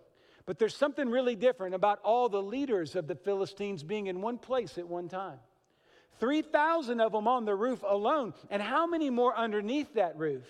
But 0.46 0.58
there's 0.58 0.76
something 0.76 1.10
really 1.10 1.34
different 1.34 1.74
about 1.74 1.98
all 2.04 2.28
the 2.28 2.42
leaders 2.42 2.94
of 2.94 3.08
the 3.08 3.16
Philistines 3.16 3.82
being 3.82 4.06
in 4.06 4.20
one 4.20 4.38
place 4.38 4.78
at 4.78 4.86
one 4.86 5.08
time. 5.08 5.38
3,000 6.18 7.00
of 7.00 7.12
them 7.12 7.28
on 7.28 7.44
the 7.44 7.54
roof 7.54 7.82
alone. 7.86 8.32
And 8.48 8.62
how 8.62 8.86
many 8.86 9.10
more 9.10 9.36
underneath 9.36 9.94
that 9.94 10.16
roof? 10.16 10.44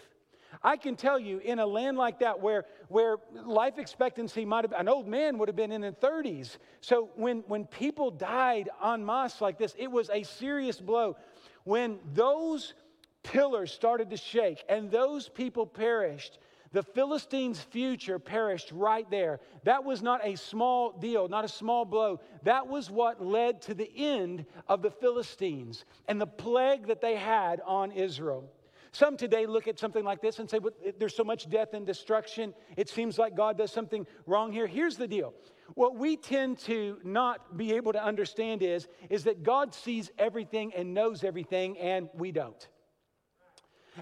I 0.62 0.76
can 0.76 0.96
tell 0.96 1.18
you, 1.18 1.38
in 1.38 1.58
a 1.58 1.66
land 1.66 1.96
like 1.96 2.20
that 2.20 2.40
where, 2.40 2.64
where 2.88 3.16
life 3.44 3.78
expectancy 3.78 4.44
might 4.44 4.64
have, 4.64 4.72
an 4.72 4.88
old 4.88 5.06
man 5.06 5.38
would 5.38 5.48
have 5.48 5.56
been 5.56 5.72
in 5.72 5.82
the 5.82 5.92
30s. 5.92 6.58
So 6.80 7.10
when, 7.16 7.44
when 7.46 7.66
people 7.66 8.10
died 8.10 8.68
en 8.84 9.04
masse 9.04 9.40
like 9.40 9.58
this, 9.58 9.74
it 9.78 9.90
was 9.90 10.10
a 10.10 10.22
serious 10.22 10.80
blow. 10.80 11.16
When 11.64 11.98
those 12.14 12.74
pillars 13.22 13.72
started 13.72 14.10
to 14.10 14.16
shake 14.16 14.64
and 14.68 14.90
those 14.90 15.28
people 15.28 15.66
perished, 15.66 16.38
the 16.72 16.82
Philistines' 16.82 17.60
future 17.60 18.18
perished 18.18 18.70
right 18.72 19.08
there. 19.10 19.40
That 19.64 19.84
was 19.84 20.02
not 20.02 20.20
a 20.24 20.36
small 20.36 20.92
deal, 20.92 21.28
not 21.28 21.44
a 21.44 21.48
small 21.48 21.84
blow. 21.84 22.20
That 22.42 22.66
was 22.66 22.90
what 22.90 23.24
led 23.24 23.62
to 23.62 23.74
the 23.74 23.90
end 23.96 24.44
of 24.68 24.82
the 24.82 24.90
Philistines 24.90 25.84
and 26.06 26.20
the 26.20 26.26
plague 26.26 26.88
that 26.88 27.00
they 27.00 27.16
had 27.16 27.60
on 27.64 27.92
Israel. 27.92 28.50
Some 28.96 29.18
today 29.18 29.44
look 29.44 29.68
at 29.68 29.78
something 29.78 30.04
like 30.04 30.22
this 30.22 30.38
and 30.38 30.48
say, 30.48 30.59
well, 30.59 30.72
there's 30.98 31.14
so 31.14 31.22
much 31.22 31.50
death 31.50 31.74
and 31.74 31.85
destruction. 31.85 32.54
It 32.78 32.88
seems 32.88 33.18
like 33.18 33.37
God 33.37 33.59
does 33.59 33.70
something 33.70 34.06
wrong 34.24 34.52
here. 34.52 34.66
Here's 34.66 34.96
the 34.96 35.06
deal. 35.06 35.35
What 35.74 35.98
we 35.98 36.16
tend 36.16 36.56
to 36.61 36.96
not 37.04 37.59
be 37.59 37.74
able 37.74 37.92
to 37.92 38.02
understand 38.02 38.62
is, 38.62 38.88
is 39.11 39.24
that 39.24 39.42
God 39.42 39.74
sees 39.74 40.11
everything 40.18 40.72
and 40.74 40.94
knows 40.94 41.24
everything, 41.24 41.76
and 41.76 42.09
we 42.14 42.32
don't. 42.32 42.66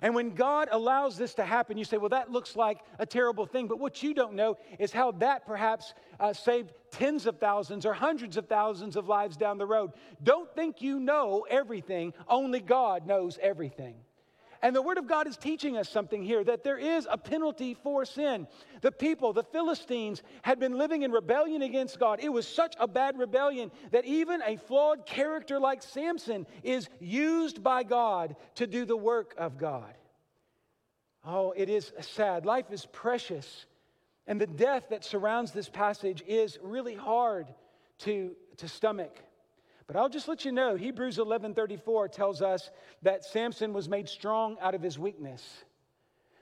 And 0.01 0.15
when 0.15 0.31
God 0.31 0.69
allows 0.71 1.17
this 1.17 1.35
to 1.35 1.45
happen, 1.45 1.77
you 1.77 1.85
say, 1.85 1.97
well, 1.97 2.11
that 2.11 2.31
looks 2.31 2.55
like 2.55 2.79
a 3.01 3.07
terrible 3.07 3.47
thing. 3.47 3.67
But 3.67 3.81
what 3.81 4.01
you 4.01 4.15
don't 4.15 4.35
know 4.35 4.59
is 4.79 4.93
how 4.93 5.11
that 5.11 5.45
perhaps 5.45 5.93
uh, 6.21 6.33
saved 6.33 6.73
tens 6.93 7.27
of 7.27 7.41
thousands 7.41 7.85
or 7.85 7.95
hundreds 7.95 8.37
of 8.37 8.47
thousands 8.47 8.95
of 8.95 9.09
lives 9.09 9.37
down 9.37 9.59
the 9.59 9.67
road. 9.67 9.91
Don't 10.23 10.55
think 10.55 10.83
you 10.83 11.01
know 11.01 11.45
everything, 11.51 12.13
only 12.29 12.61
God 12.61 13.09
knows 13.09 13.41
everything. 13.43 13.97
And 14.65 14.75
the 14.75 14.81
Word 14.81 14.97
of 14.97 15.07
God 15.07 15.27
is 15.27 15.37
teaching 15.37 15.77
us 15.77 15.91
something 15.91 16.23
here 16.23 16.43
that 16.43 16.65
there 16.65 16.79
is 16.79 17.07
a 17.11 17.19
penalty 17.19 17.75
for 17.75 18.07
sin. 18.07 18.49
The 18.81 18.91
people, 18.91 19.35
the 19.35 19.43
Philistines, 19.43 20.23
had 20.41 20.59
been 20.59 20.79
living 20.79 21.03
in 21.03 21.13
rebellion 21.13 21.61
against 21.61 22.01
God. 22.01 22.19
It 22.23 22.31
was 22.31 22.49
such 22.49 22.75
a 22.81 22.89
bad 22.89 23.19
rebellion 23.19 23.71
that 23.91 24.07
even 24.07 24.41
a 24.41 24.57
flawed 24.57 25.05
character 25.05 25.61
like 25.61 25.83
Samson 25.83 26.47
is 26.63 26.89
used 26.99 27.63
by 27.63 27.83
God 27.83 28.37
to 28.55 28.67
do 28.67 28.87
the 28.87 28.97
work 28.97 29.35
of 29.37 29.59
God. 29.59 29.93
Oh, 31.27 31.53
it 31.55 31.69
is 31.69 31.93
sad. 32.01 32.47
Life 32.47 32.71
is 32.71 32.87
precious. 32.87 33.67
And 34.27 34.41
the 34.41 34.47
death 34.47 34.85
that 34.89 35.05
surrounds 35.05 35.53
this 35.53 35.69
passage 35.69 36.23
is 36.27 36.59
really 36.63 36.95
hard 36.95 37.53
to, 37.99 38.35
to 38.57 38.67
stomach. 38.67 39.15
But 39.87 39.97
I'll 39.97 40.09
just 40.09 40.29
let 40.29 40.45
you 40.45 40.53
know, 40.53 40.77
Hebrews 40.77 41.19
11:34 41.19 42.09
tells 42.09 42.41
us 42.43 42.71
that 43.03 43.25
Samson 43.25 43.73
was 43.73 43.89
made 43.89 44.09
strong 44.09 44.57
out 44.61 44.75
of 44.75 44.83
his 44.83 44.99
weakness. 44.99 45.65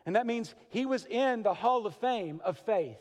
And 0.07 0.17
that 0.17 0.27
means 0.27 0.55
he 0.71 0.87
was 0.87 1.07
in 1.07 1.43
the 1.43 1.55
hall 1.55 1.87
of 1.87 1.95
fame 1.97 2.41
of 2.45 2.59
faith. 2.59 2.99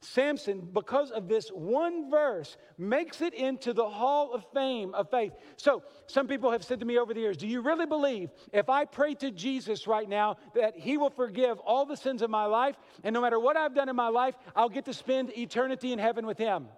Samson, 0.00 0.60
because 0.72 1.10
of 1.10 1.28
this 1.28 1.48
one 1.48 2.08
verse, 2.08 2.56
makes 2.76 3.20
it 3.20 3.34
into 3.34 3.72
the 3.72 3.88
hall 3.88 4.32
of 4.32 4.44
fame 4.54 4.94
of 4.94 5.10
faith. 5.10 5.32
So, 5.56 5.82
some 6.06 6.28
people 6.28 6.52
have 6.52 6.62
said 6.62 6.80
to 6.80 6.86
me 6.86 6.98
over 6.98 7.12
the 7.12 7.20
years, 7.20 7.36
Do 7.36 7.48
you 7.48 7.62
really 7.62 7.86
believe 7.86 8.30
if 8.52 8.68
I 8.68 8.84
pray 8.84 9.14
to 9.14 9.32
Jesus 9.32 9.88
right 9.88 10.08
now 10.08 10.36
that 10.54 10.76
he 10.76 10.96
will 10.96 11.10
forgive 11.10 11.58
all 11.60 11.84
the 11.84 11.96
sins 11.96 12.22
of 12.22 12.30
my 12.30 12.44
life, 12.44 12.76
and 13.02 13.12
no 13.12 13.20
matter 13.20 13.40
what 13.40 13.56
I've 13.56 13.74
done 13.74 13.88
in 13.88 13.96
my 13.96 14.08
life, 14.08 14.36
I'll 14.54 14.68
get 14.68 14.84
to 14.84 14.94
spend 14.94 15.36
eternity 15.36 15.92
in 15.92 15.98
heaven 15.98 16.26
with 16.26 16.38
him? 16.38 16.68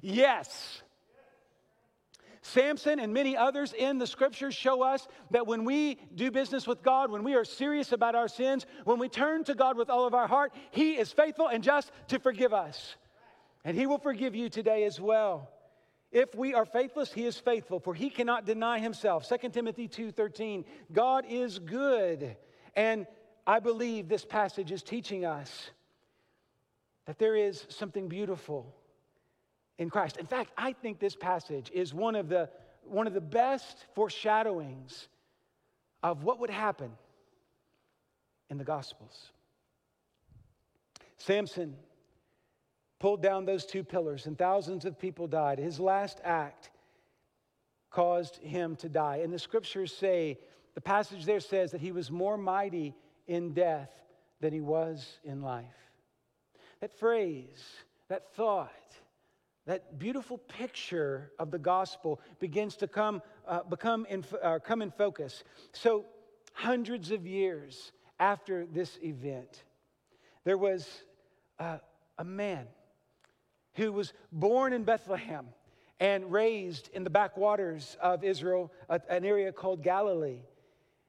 Yes. 0.00 0.82
Samson 2.42 2.98
and 2.98 3.14
many 3.14 3.36
others 3.36 3.72
in 3.72 3.98
the 3.98 4.06
scriptures 4.06 4.54
show 4.54 4.82
us 4.82 5.06
that 5.30 5.46
when 5.46 5.64
we 5.64 5.98
do 6.14 6.32
business 6.32 6.66
with 6.66 6.82
God, 6.82 7.10
when 7.10 7.22
we 7.22 7.34
are 7.34 7.44
serious 7.44 7.92
about 7.92 8.16
our 8.16 8.26
sins, 8.26 8.66
when 8.84 8.98
we 8.98 9.08
turn 9.08 9.44
to 9.44 9.54
God 9.54 9.76
with 9.76 9.88
all 9.88 10.06
of 10.06 10.12
our 10.12 10.26
heart, 10.26 10.52
He 10.72 10.94
is 10.94 11.12
faithful 11.12 11.46
and 11.46 11.62
just 11.62 11.92
to 12.08 12.18
forgive 12.18 12.52
us. 12.52 12.96
And 13.64 13.76
He 13.76 13.86
will 13.86 13.98
forgive 13.98 14.34
you 14.34 14.48
today 14.48 14.84
as 14.84 15.00
well. 15.00 15.50
If 16.10 16.34
we 16.34 16.52
are 16.52 16.64
faithless, 16.64 17.12
He 17.12 17.26
is 17.26 17.38
faithful, 17.38 17.78
for 17.78 17.94
He 17.94 18.10
cannot 18.10 18.44
deny 18.44 18.80
Himself. 18.80 19.28
2 19.28 19.50
Timothy 19.50 19.86
2:13. 19.86 20.64
God 20.92 21.24
is 21.28 21.60
good. 21.60 22.36
And 22.74 23.06
I 23.46 23.60
believe 23.60 24.08
this 24.08 24.24
passage 24.24 24.72
is 24.72 24.82
teaching 24.82 25.24
us 25.24 25.70
that 27.06 27.20
there 27.20 27.36
is 27.36 27.66
something 27.68 28.08
beautiful 28.08 28.74
in 29.78 29.90
Christ. 29.90 30.16
In 30.16 30.26
fact, 30.26 30.52
I 30.56 30.72
think 30.72 30.98
this 30.98 31.16
passage 31.16 31.70
is 31.72 31.92
one 31.94 32.14
of 32.14 32.28
the, 32.28 32.48
one 32.84 33.06
of 33.06 33.14
the 33.14 33.20
best 33.20 33.86
foreshadowings 33.94 35.08
of 36.02 36.24
what 36.24 36.40
would 36.40 36.50
happen 36.50 36.90
in 38.50 38.58
the 38.58 38.64
Gospels. 38.64 39.30
Samson 41.16 41.76
pulled 42.98 43.22
down 43.22 43.44
those 43.44 43.64
two 43.64 43.82
pillars, 43.82 44.26
and 44.26 44.38
thousands 44.38 44.84
of 44.84 44.98
people 44.98 45.26
died. 45.26 45.58
His 45.58 45.80
last 45.80 46.20
act 46.24 46.70
caused 47.90 48.36
him 48.36 48.76
to 48.76 48.88
die. 48.88 49.16
And 49.22 49.32
the 49.32 49.38
scriptures 49.38 49.92
say, 49.94 50.38
the 50.74 50.80
passage 50.80 51.24
there 51.24 51.40
says 51.40 51.70
that 51.72 51.80
he 51.80 51.92
was 51.92 52.10
more 52.10 52.38
mighty 52.38 52.94
in 53.26 53.52
death 53.52 53.90
than 54.40 54.52
he 54.52 54.60
was 54.60 55.18
in 55.24 55.42
life. 55.42 55.64
That 56.80 56.98
phrase, 56.98 57.62
that 58.08 58.34
thought, 58.34 58.70
that 59.66 59.98
beautiful 59.98 60.38
picture 60.38 61.30
of 61.38 61.50
the 61.50 61.58
gospel 61.58 62.20
begins 62.40 62.76
to 62.76 62.88
come, 62.88 63.22
uh, 63.46 63.62
become 63.62 64.06
in, 64.08 64.24
uh, 64.42 64.58
come 64.58 64.82
in 64.82 64.90
focus. 64.90 65.44
So, 65.72 66.04
hundreds 66.52 67.10
of 67.10 67.26
years 67.26 67.92
after 68.18 68.66
this 68.66 68.98
event, 69.02 69.64
there 70.44 70.58
was 70.58 70.86
uh, 71.58 71.78
a 72.18 72.24
man 72.24 72.66
who 73.74 73.92
was 73.92 74.12
born 74.32 74.72
in 74.72 74.84
Bethlehem 74.84 75.46
and 76.00 76.32
raised 76.32 76.90
in 76.92 77.04
the 77.04 77.10
backwaters 77.10 77.96
of 78.00 78.24
Israel, 78.24 78.72
an 78.88 79.24
area 79.24 79.52
called 79.52 79.82
Galilee. 79.82 80.40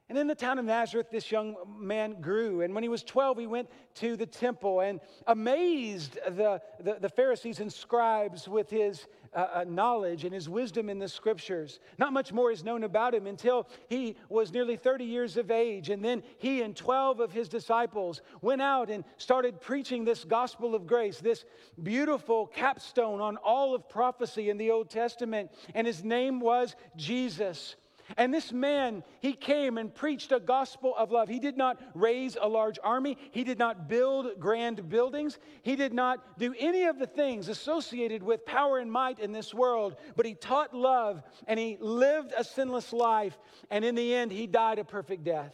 And 0.10 0.18
in 0.18 0.28
the 0.28 0.36
town 0.36 0.60
of 0.60 0.66
Nazareth, 0.66 1.08
this 1.12 1.32
young 1.32 1.56
man 1.80 2.20
grew. 2.20 2.62
And 2.62 2.74
when 2.76 2.84
he 2.84 2.90
was 2.90 3.04
12, 3.04 3.38
he 3.38 3.48
went 3.48 3.70
to 3.96 4.18
the 4.18 4.26
temple 4.26 4.82
and 4.82 5.00
amazed 5.28 6.16
the, 6.28 6.62
the, 6.82 6.98
the 7.00 7.10
Pharisees 7.10 7.62
and 7.62 7.72
scribes 7.72 8.48
with 8.48 8.70
his 8.70 9.08
uh, 9.34 9.48
uh, 9.54 9.66
knowledge 9.66 10.26
and 10.26 10.34
his 10.34 10.50
wisdom 10.50 10.90
in 10.90 11.00
the 11.00 11.08
scriptures. 11.08 11.80
Not 11.98 12.12
much 12.12 12.34
more 12.34 12.52
is 12.52 12.66
known 12.66 12.84
about 12.84 13.16
him 13.16 13.28
until 13.28 13.68
he 13.88 14.18
was 14.28 14.52
nearly 14.52 14.76
30 14.76 15.06
years 15.06 15.38
of 15.38 15.50
age. 15.50 15.90
And 15.90 16.04
then 16.04 16.22
he 16.38 16.62
and 16.62 16.76
12 16.76 17.22
of 17.22 17.32
his 17.32 17.48
disciples 17.48 18.22
went 18.42 18.62
out 18.62 18.90
and 18.90 19.06
started 19.16 19.62
preaching 19.62 20.04
this 20.04 20.26
gospel 20.26 20.76
of 20.76 20.86
grace, 20.86 21.20
this 21.20 21.46
beautiful 21.82 22.48
capstone 22.48 23.22
on 23.22 23.38
all 23.38 23.74
of 23.74 23.88
prophecy 23.88 24.50
in 24.50 24.58
the 24.58 24.70
Old 24.70 24.90
Testament. 24.90 25.50
And 25.74 25.88
his 25.88 26.04
name 26.04 26.42
was 26.42 26.76
Jesus. 26.98 27.78
And 28.18 28.34
this 28.34 28.52
man, 28.52 29.04
he 29.22 29.34
came 29.34 29.78
and 29.78 29.94
preached 29.94 30.32
a 30.32 30.40
gospel 30.40 30.94
of 30.98 31.12
love. 31.12 31.30
He 31.30 31.40
did 31.40 31.58
not 31.58 31.80
raise 31.94 32.38
a 32.40 32.48
large 32.48 32.80
army, 32.84 33.18
he 33.32 33.44
did 33.44 33.60
not 33.60 33.88
build 33.88 34.40
grand 34.40 34.90
buildings, 34.90 35.40
he 35.62 35.76
did 35.76 35.94
not 35.94 36.38
do 36.38 36.54
any 36.60 36.84
of 36.86 37.00
the 37.00 37.08
things 37.08 37.48
associated 37.48 38.22
with 38.22 38.46
power 38.46 38.80
and 38.80 38.92
might 38.92 39.20
in 39.20 39.32
this 39.32 39.54
world, 39.54 39.96
but 40.16 40.26
he 40.26 40.34
taught 40.34 40.74
love 40.74 41.24
and 41.48 41.60
he 41.60 41.78
lived 41.80 42.34
a 42.38 42.44
sinless 42.44 42.94
life. 42.94 43.38
And 43.70 43.86
in 43.86 43.96
the 43.96 44.14
end, 44.14 44.32
he 44.32 44.48
died 44.48 44.80
a 44.80 44.84
perfect 44.84 45.24
death. 45.24 45.54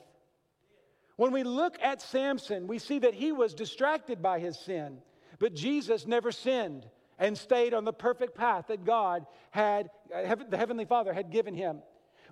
When 1.15 1.33
we 1.33 1.43
look 1.43 1.77
at 1.81 2.01
Samson, 2.01 2.67
we 2.67 2.79
see 2.79 2.99
that 2.99 3.13
he 3.13 3.31
was 3.31 3.53
distracted 3.53 4.21
by 4.21 4.39
his 4.39 4.57
sin, 4.57 4.99
but 5.37 5.53
Jesus 5.53 6.07
never 6.07 6.31
sinned 6.31 6.87
and 7.19 7.37
stayed 7.37 7.73
on 7.73 7.83
the 7.83 7.93
perfect 7.93 8.35
path 8.35 8.67
that 8.69 8.85
God 8.85 9.25
had, 9.51 9.89
uh, 10.15 10.35
the 10.49 10.57
Heavenly 10.57 10.85
Father 10.85 11.13
had 11.13 11.29
given 11.29 11.53
him. 11.53 11.81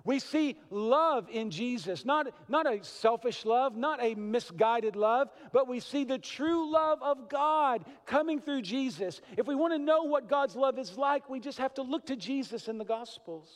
We 0.08 0.20
see 0.20 0.56
love 0.70 1.28
in 1.30 1.50
Jesus, 1.50 2.06
not, 2.06 2.28
not 2.48 2.66
a 2.66 2.82
selfish 2.82 3.44
love, 3.44 3.76
not 3.76 4.02
a 4.02 4.14
misguided 4.14 4.96
love, 4.96 5.28
but 5.52 5.68
we 5.68 5.80
see 5.80 6.04
the 6.04 6.16
true 6.16 6.72
love 6.72 7.02
of 7.02 7.28
God 7.28 7.84
coming 8.06 8.40
through 8.40 8.62
Jesus. 8.62 9.20
If 9.36 9.46
we 9.46 9.54
want 9.54 9.74
to 9.74 9.78
know 9.78 10.04
what 10.04 10.26
God's 10.26 10.56
love 10.56 10.78
is 10.78 10.96
like, 10.96 11.28
we 11.28 11.40
just 11.40 11.58
have 11.58 11.74
to 11.74 11.82
look 11.82 12.06
to 12.06 12.16
Jesus 12.16 12.68
in 12.68 12.78
the 12.78 12.86
Gospels. 12.86 13.50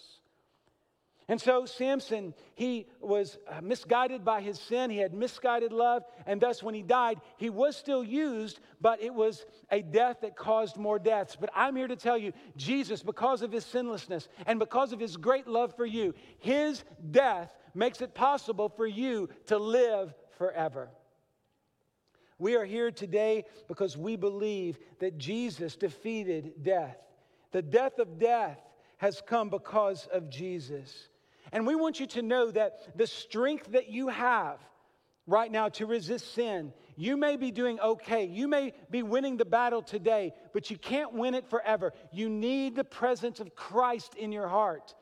And 1.29 1.41
so 1.41 1.65
Samson, 1.67 2.35
he 2.55 2.87
was 3.01 3.39
uh, 3.49 3.61
misguided 3.63 4.25
by 4.25 4.41
his 4.41 4.59
sin. 4.59 4.91
He 4.91 4.99
had 4.99 5.15
misguided 5.15 5.73
love. 5.73 6.03
And 6.27 6.41
thus, 6.41 6.63
when 6.63 6.75
he 6.75 6.83
died, 6.83 7.21
he 7.37 7.49
was 7.49 7.77
still 7.77 8.03
used, 8.03 8.61
but 8.81 9.01
it 9.01 9.15
was 9.15 9.47
a 9.71 9.83
death 9.83 10.19
that 10.23 10.37
caused 10.37 10.77
more 10.77 10.99
deaths. 10.99 11.37
But 11.41 11.51
I'm 11.55 11.77
here 11.77 11.89
to 11.89 11.97
tell 11.97 12.19
you 12.19 12.33
Jesus, 12.57 13.03
because 13.03 13.43
of 13.43 13.53
his 13.53 13.65
sinlessness 13.65 14.29
and 14.47 14.59
because 14.59 14.93
of 14.93 15.01
his 15.01 15.17
great 15.17 15.47
love 15.47 15.77
for 15.77 15.87
you, 15.87 16.15
his 16.41 16.83
death 17.11 17.55
makes 17.75 18.01
it 18.01 18.15
possible 18.15 18.69
for 18.69 18.87
you 18.87 19.29
to 19.47 19.59
live 19.59 20.13
forever. 20.39 20.91
We 22.39 22.57
are 22.57 22.65
here 22.65 22.91
today 22.91 23.45
because 23.69 23.97
we 23.97 24.17
believe 24.17 24.77
that 24.99 25.17
Jesus 25.17 25.77
defeated 25.77 26.65
death. 26.65 26.97
The 27.53 27.63
death 27.63 28.01
of 28.01 28.19
death 28.19 28.59
has 28.97 29.23
come 29.25 29.49
because 29.49 30.09
of 30.13 30.29
Jesus. 30.29 31.09
And 31.53 31.67
we 31.67 31.75
want 31.75 32.01
you 32.01 32.07
to 32.09 32.23
know 32.23 32.51
that 32.51 32.97
the 32.97 33.07
strength 33.07 33.73
that 33.73 33.91
you 33.91 34.09
have 34.09 34.59
right 35.27 35.53
now 35.53 35.69
to 35.69 35.87
resist 35.87 36.35
sin, 36.35 36.73
you 36.97 37.17
may 37.17 37.37
be 37.37 37.51
doing 37.51 37.79
okay. 37.79 38.25
You 38.25 38.49
may 38.49 38.73
be 38.91 39.03
winning 39.03 39.37
the 39.37 39.45
battle 39.45 39.83
today, 39.83 40.33
but 40.53 40.71
you 40.71 40.79
can't 40.79 41.13
win 41.13 41.35
it 41.35 41.49
forever. 41.51 41.93
You 42.11 42.29
need 42.29 42.75
the 42.75 42.85
presence 42.85 43.39
of 43.39 43.55
Christ 43.55 44.15
in 44.15 44.33
your 44.33 44.49
heart. 44.49 44.95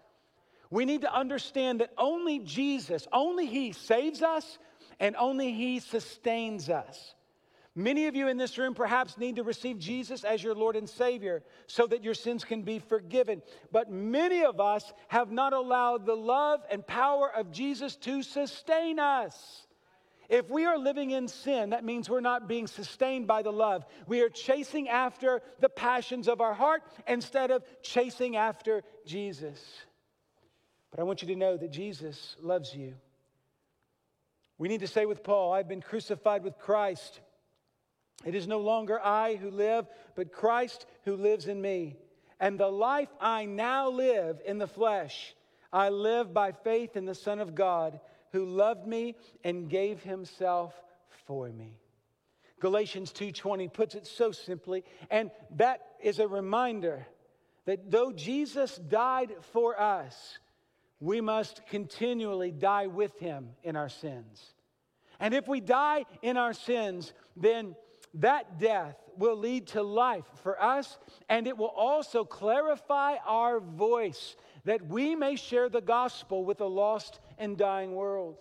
We 0.70 0.84
need 0.84 1.02
to 1.02 1.12
understand 1.12 1.80
that 1.80 1.90
only 1.98 2.40
Jesus, 2.40 3.06
only 3.12 3.46
He 3.46 3.72
saves 3.72 4.22
us, 4.22 4.58
and 4.98 5.16
only 5.16 5.52
He 5.52 5.80
sustains 5.80 6.68
us. 6.68 7.14
Many 7.76 8.06
of 8.08 8.16
you 8.16 8.26
in 8.26 8.36
this 8.36 8.58
room 8.58 8.74
perhaps 8.74 9.16
need 9.16 9.36
to 9.36 9.44
receive 9.44 9.78
Jesus 9.78 10.24
as 10.24 10.42
your 10.42 10.56
Lord 10.56 10.74
and 10.74 10.88
Savior 10.88 11.42
so 11.68 11.86
that 11.86 12.02
your 12.02 12.14
sins 12.14 12.44
can 12.44 12.62
be 12.62 12.80
forgiven. 12.80 13.42
But 13.70 13.90
many 13.90 14.44
of 14.44 14.60
us 14.60 14.92
have 15.08 15.30
not 15.30 15.52
allowed 15.52 16.04
the 16.04 16.16
love 16.16 16.62
and 16.70 16.84
power 16.84 17.30
of 17.32 17.52
Jesus 17.52 17.94
to 17.96 18.22
sustain 18.22 18.98
us. 18.98 19.66
If 20.28 20.48
we 20.48 20.64
are 20.64 20.78
living 20.78 21.10
in 21.10 21.26
sin, 21.28 21.70
that 21.70 21.84
means 21.84 22.08
we're 22.08 22.20
not 22.20 22.48
being 22.48 22.66
sustained 22.66 23.26
by 23.26 23.42
the 23.42 23.52
love. 23.52 23.84
We 24.06 24.20
are 24.22 24.28
chasing 24.28 24.88
after 24.88 25.40
the 25.60 25.68
passions 25.68 26.28
of 26.28 26.40
our 26.40 26.54
heart 26.54 26.82
instead 27.06 27.50
of 27.50 27.64
chasing 27.82 28.36
after 28.36 28.82
Jesus. 29.06 29.60
But 30.90 31.00
I 31.00 31.04
want 31.04 31.22
you 31.22 31.28
to 31.28 31.36
know 31.36 31.56
that 31.56 31.70
Jesus 31.70 32.36
loves 32.40 32.74
you. 32.74 32.94
We 34.58 34.68
need 34.68 34.80
to 34.80 34.88
say 34.88 35.06
with 35.06 35.24
Paul, 35.24 35.52
I've 35.52 35.68
been 35.68 35.82
crucified 35.82 36.44
with 36.44 36.58
Christ. 36.58 37.20
It 38.24 38.34
is 38.34 38.46
no 38.46 38.60
longer 38.60 39.00
I 39.00 39.36
who 39.36 39.50
live, 39.50 39.86
but 40.14 40.32
Christ 40.32 40.86
who 41.04 41.16
lives 41.16 41.48
in 41.48 41.60
me. 41.60 41.96
And 42.38 42.58
the 42.58 42.70
life 42.70 43.08
I 43.20 43.44
now 43.44 43.88
live 43.90 44.40
in 44.44 44.58
the 44.58 44.66
flesh, 44.66 45.34
I 45.72 45.88
live 45.88 46.32
by 46.32 46.52
faith 46.52 46.96
in 46.96 47.04
the 47.04 47.14
Son 47.14 47.38
of 47.38 47.54
God 47.54 48.00
who 48.32 48.44
loved 48.44 48.86
me 48.86 49.16
and 49.44 49.68
gave 49.68 50.02
himself 50.02 50.74
for 51.26 51.48
me. 51.48 51.78
Galatians 52.60 53.12
2:20 53.12 53.68
puts 53.68 53.94
it 53.94 54.06
so 54.06 54.32
simply, 54.32 54.84
and 55.10 55.30
that 55.52 55.96
is 56.00 56.18
a 56.18 56.28
reminder 56.28 57.06
that 57.64 57.90
though 57.90 58.12
Jesus 58.12 58.76
died 58.76 59.34
for 59.52 59.78
us, 59.80 60.38
we 61.00 61.20
must 61.20 61.66
continually 61.66 62.50
die 62.50 62.86
with 62.86 63.18
him 63.18 63.56
in 63.62 63.76
our 63.76 63.88
sins. 63.88 64.54
And 65.18 65.34
if 65.34 65.48
we 65.48 65.60
die 65.60 66.04
in 66.22 66.36
our 66.36 66.52
sins, 66.52 67.12
then 67.36 67.76
that 68.14 68.58
death 68.58 68.96
will 69.16 69.36
lead 69.36 69.66
to 69.68 69.82
life 69.82 70.24
for 70.42 70.60
us, 70.62 70.98
and 71.28 71.46
it 71.46 71.56
will 71.56 71.66
also 71.66 72.24
clarify 72.24 73.16
our 73.26 73.60
voice 73.60 74.36
that 74.64 74.86
we 74.86 75.14
may 75.14 75.36
share 75.36 75.68
the 75.68 75.80
gospel 75.80 76.44
with 76.44 76.60
a 76.60 76.66
lost 76.66 77.20
and 77.38 77.56
dying 77.56 77.94
world. 77.94 78.36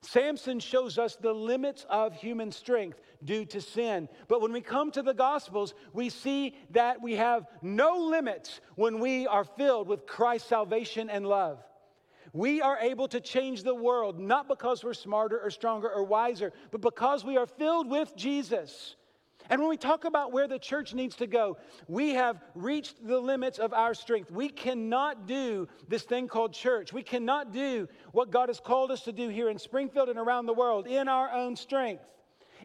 Samson 0.00 0.60
shows 0.60 0.96
us 0.96 1.16
the 1.16 1.32
limits 1.32 1.84
of 1.90 2.14
human 2.14 2.52
strength 2.52 3.00
due 3.24 3.44
to 3.46 3.60
sin. 3.60 4.08
But 4.28 4.40
when 4.40 4.52
we 4.52 4.60
come 4.60 4.92
to 4.92 5.02
the 5.02 5.14
Gospels, 5.14 5.74
we 5.92 6.08
see 6.08 6.54
that 6.70 7.02
we 7.02 7.16
have 7.16 7.46
no 7.62 7.98
limits 7.98 8.60
when 8.76 9.00
we 9.00 9.26
are 9.26 9.44
filled 9.44 9.88
with 9.88 10.06
Christ's 10.06 10.48
salvation 10.48 11.10
and 11.10 11.26
love. 11.26 11.58
We 12.32 12.60
are 12.60 12.78
able 12.78 13.08
to 13.08 13.20
change 13.20 13.62
the 13.62 13.74
world 13.74 14.18
not 14.18 14.48
because 14.48 14.84
we're 14.84 14.94
smarter 14.94 15.40
or 15.40 15.50
stronger 15.50 15.90
or 15.90 16.04
wiser, 16.04 16.52
but 16.70 16.80
because 16.80 17.24
we 17.24 17.36
are 17.36 17.46
filled 17.46 17.88
with 17.88 18.14
Jesus. 18.16 18.96
And 19.50 19.60
when 19.60 19.70
we 19.70 19.76
talk 19.76 20.04
about 20.04 20.32
where 20.32 20.46
the 20.46 20.58
church 20.58 20.92
needs 20.92 21.16
to 21.16 21.26
go, 21.26 21.56
we 21.86 22.10
have 22.14 22.42
reached 22.54 23.06
the 23.06 23.18
limits 23.18 23.58
of 23.58 23.72
our 23.72 23.94
strength. 23.94 24.30
We 24.30 24.48
cannot 24.48 25.26
do 25.26 25.68
this 25.88 26.02
thing 26.02 26.28
called 26.28 26.52
church. 26.52 26.92
We 26.92 27.02
cannot 27.02 27.52
do 27.52 27.88
what 28.12 28.30
God 28.30 28.50
has 28.50 28.60
called 28.60 28.90
us 28.90 29.02
to 29.04 29.12
do 29.12 29.28
here 29.28 29.48
in 29.48 29.58
Springfield 29.58 30.10
and 30.10 30.18
around 30.18 30.46
the 30.46 30.54
world 30.54 30.86
in 30.86 31.08
our 31.08 31.32
own 31.32 31.56
strength. 31.56 32.04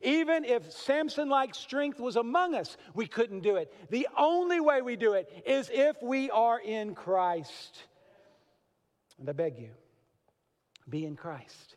Even 0.01 0.43
if 0.43 0.69
Samson 0.71 1.29
like 1.29 1.55
strength 1.55 1.99
was 1.99 2.17
among 2.17 2.55
us, 2.55 2.75
we 2.93 3.07
couldn't 3.07 3.39
do 3.39 3.55
it. 3.55 3.73
The 3.89 4.09
only 4.17 4.59
way 4.59 4.81
we 4.81 4.97
do 4.97 5.13
it 5.13 5.43
is 5.45 5.69
if 5.71 5.95
we 6.01 6.29
are 6.31 6.59
in 6.59 6.95
Christ. 6.95 7.83
And 9.19 9.29
I 9.29 9.33
beg 9.33 9.57
you, 9.59 9.69
be 10.89 11.05
in 11.05 11.15
Christ. 11.15 11.75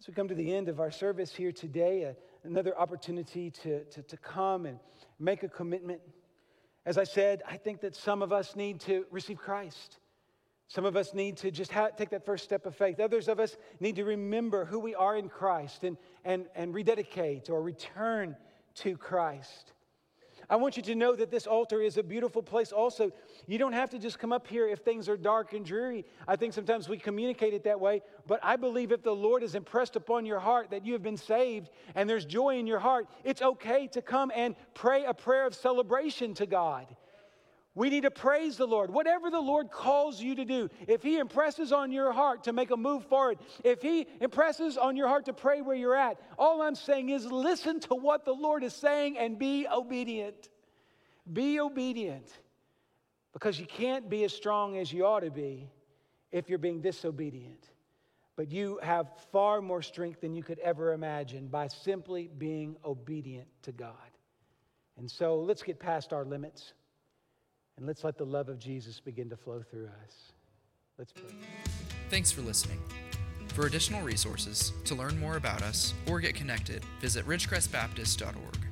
As 0.00 0.08
we 0.08 0.14
come 0.14 0.28
to 0.28 0.34
the 0.34 0.52
end 0.52 0.68
of 0.68 0.80
our 0.80 0.90
service 0.90 1.34
here 1.34 1.52
today, 1.52 2.06
uh, 2.06 2.12
another 2.44 2.76
opportunity 2.76 3.50
to, 3.62 3.84
to, 3.84 4.02
to 4.02 4.16
come 4.16 4.66
and 4.66 4.80
make 5.20 5.44
a 5.44 5.48
commitment. 5.48 6.00
As 6.84 6.98
I 6.98 7.04
said, 7.04 7.42
I 7.48 7.56
think 7.56 7.80
that 7.82 7.94
some 7.94 8.20
of 8.20 8.32
us 8.32 8.56
need 8.56 8.80
to 8.80 9.06
receive 9.12 9.38
Christ. 9.38 9.98
Some 10.66 10.84
of 10.84 10.96
us 10.96 11.14
need 11.14 11.36
to 11.36 11.50
just 11.50 11.70
ha- 11.70 11.90
take 11.96 12.10
that 12.10 12.24
first 12.24 12.44
step 12.44 12.66
of 12.66 12.74
faith. 12.74 12.98
Others 12.98 13.28
of 13.28 13.38
us 13.38 13.56
need 13.78 13.96
to 13.96 14.04
remember 14.04 14.64
who 14.64 14.80
we 14.80 14.94
are 14.94 15.16
in 15.16 15.28
Christ 15.28 15.84
and, 15.84 15.96
and, 16.24 16.46
and 16.56 16.74
rededicate 16.74 17.50
or 17.50 17.62
return 17.62 18.36
to 18.76 18.96
Christ. 18.96 19.72
I 20.52 20.56
want 20.56 20.76
you 20.76 20.82
to 20.82 20.94
know 20.94 21.16
that 21.16 21.30
this 21.30 21.46
altar 21.46 21.80
is 21.80 21.96
a 21.96 22.02
beautiful 22.02 22.42
place 22.42 22.72
also. 22.72 23.10
You 23.46 23.56
don't 23.56 23.72
have 23.72 23.88
to 23.88 23.98
just 23.98 24.18
come 24.18 24.34
up 24.34 24.46
here 24.46 24.68
if 24.68 24.80
things 24.80 25.08
are 25.08 25.16
dark 25.16 25.54
and 25.54 25.64
dreary. 25.64 26.04
I 26.28 26.36
think 26.36 26.52
sometimes 26.52 26.90
we 26.90 26.98
communicate 26.98 27.54
it 27.54 27.64
that 27.64 27.80
way, 27.80 28.02
but 28.26 28.38
I 28.42 28.56
believe 28.56 28.92
if 28.92 29.02
the 29.02 29.14
Lord 29.14 29.40
has 29.40 29.54
impressed 29.54 29.96
upon 29.96 30.26
your 30.26 30.40
heart 30.40 30.70
that 30.72 30.84
you 30.84 30.92
have 30.92 31.02
been 31.02 31.16
saved 31.16 31.70
and 31.94 32.06
there's 32.06 32.26
joy 32.26 32.58
in 32.58 32.66
your 32.66 32.80
heart, 32.80 33.06
it's 33.24 33.40
okay 33.40 33.86
to 33.92 34.02
come 34.02 34.30
and 34.36 34.54
pray 34.74 35.04
a 35.06 35.14
prayer 35.14 35.46
of 35.46 35.54
celebration 35.54 36.34
to 36.34 36.44
God. 36.44 36.86
We 37.74 37.88
need 37.88 38.02
to 38.02 38.10
praise 38.10 38.58
the 38.58 38.66
Lord. 38.66 38.90
Whatever 38.90 39.30
the 39.30 39.40
Lord 39.40 39.70
calls 39.70 40.20
you 40.20 40.34
to 40.34 40.44
do, 40.44 40.68
if 40.86 41.02
He 41.02 41.18
impresses 41.18 41.72
on 41.72 41.90
your 41.90 42.12
heart 42.12 42.44
to 42.44 42.52
make 42.52 42.70
a 42.70 42.76
move 42.76 43.06
forward, 43.06 43.38
if 43.64 43.80
He 43.80 44.06
impresses 44.20 44.76
on 44.76 44.96
your 44.96 45.08
heart 45.08 45.24
to 45.26 45.32
pray 45.32 45.62
where 45.62 45.76
you're 45.76 45.96
at, 45.96 46.20
all 46.38 46.60
I'm 46.60 46.74
saying 46.74 47.08
is 47.08 47.24
listen 47.24 47.80
to 47.80 47.94
what 47.94 48.26
the 48.26 48.34
Lord 48.34 48.62
is 48.62 48.74
saying 48.74 49.16
and 49.16 49.38
be 49.38 49.66
obedient. 49.66 50.50
Be 51.32 51.60
obedient 51.60 52.26
because 53.32 53.58
you 53.58 53.66
can't 53.66 54.10
be 54.10 54.24
as 54.24 54.34
strong 54.34 54.76
as 54.76 54.92
you 54.92 55.06
ought 55.06 55.20
to 55.20 55.30
be 55.30 55.70
if 56.30 56.50
you're 56.50 56.58
being 56.58 56.82
disobedient. 56.82 57.70
But 58.36 58.50
you 58.50 58.80
have 58.82 59.08
far 59.30 59.62
more 59.62 59.82
strength 59.82 60.20
than 60.20 60.34
you 60.34 60.42
could 60.42 60.58
ever 60.58 60.92
imagine 60.92 61.46
by 61.48 61.68
simply 61.68 62.28
being 62.36 62.76
obedient 62.84 63.48
to 63.62 63.72
God. 63.72 63.94
And 64.98 65.10
so 65.10 65.38
let's 65.38 65.62
get 65.62 65.78
past 65.78 66.12
our 66.12 66.24
limits. 66.24 66.74
And 67.82 67.88
let's 67.88 68.04
let 68.04 68.16
the 68.16 68.24
love 68.24 68.48
of 68.48 68.60
Jesus 68.60 69.00
begin 69.00 69.28
to 69.30 69.36
flow 69.36 69.60
through 69.68 69.86
us. 70.04 70.30
Let's 70.98 71.12
pray. 71.12 71.34
Thanks 72.10 72.30
for 72.30 72.40
listening. 72.40 72.78
For 73.54 73.66
additional 73.66 74.02
resources, 74.02 74.72
to 74.84 74.94
learn 74.94 75.18
more 75.18 75.36
about 75.36 75.62
us, 75.62 75.92
or 76.06 76.20
get 76.20 76.36
connected, 76.36 76.84
visit 77.00 77.26
ridgecrestbaptist.org. 77.26 78.71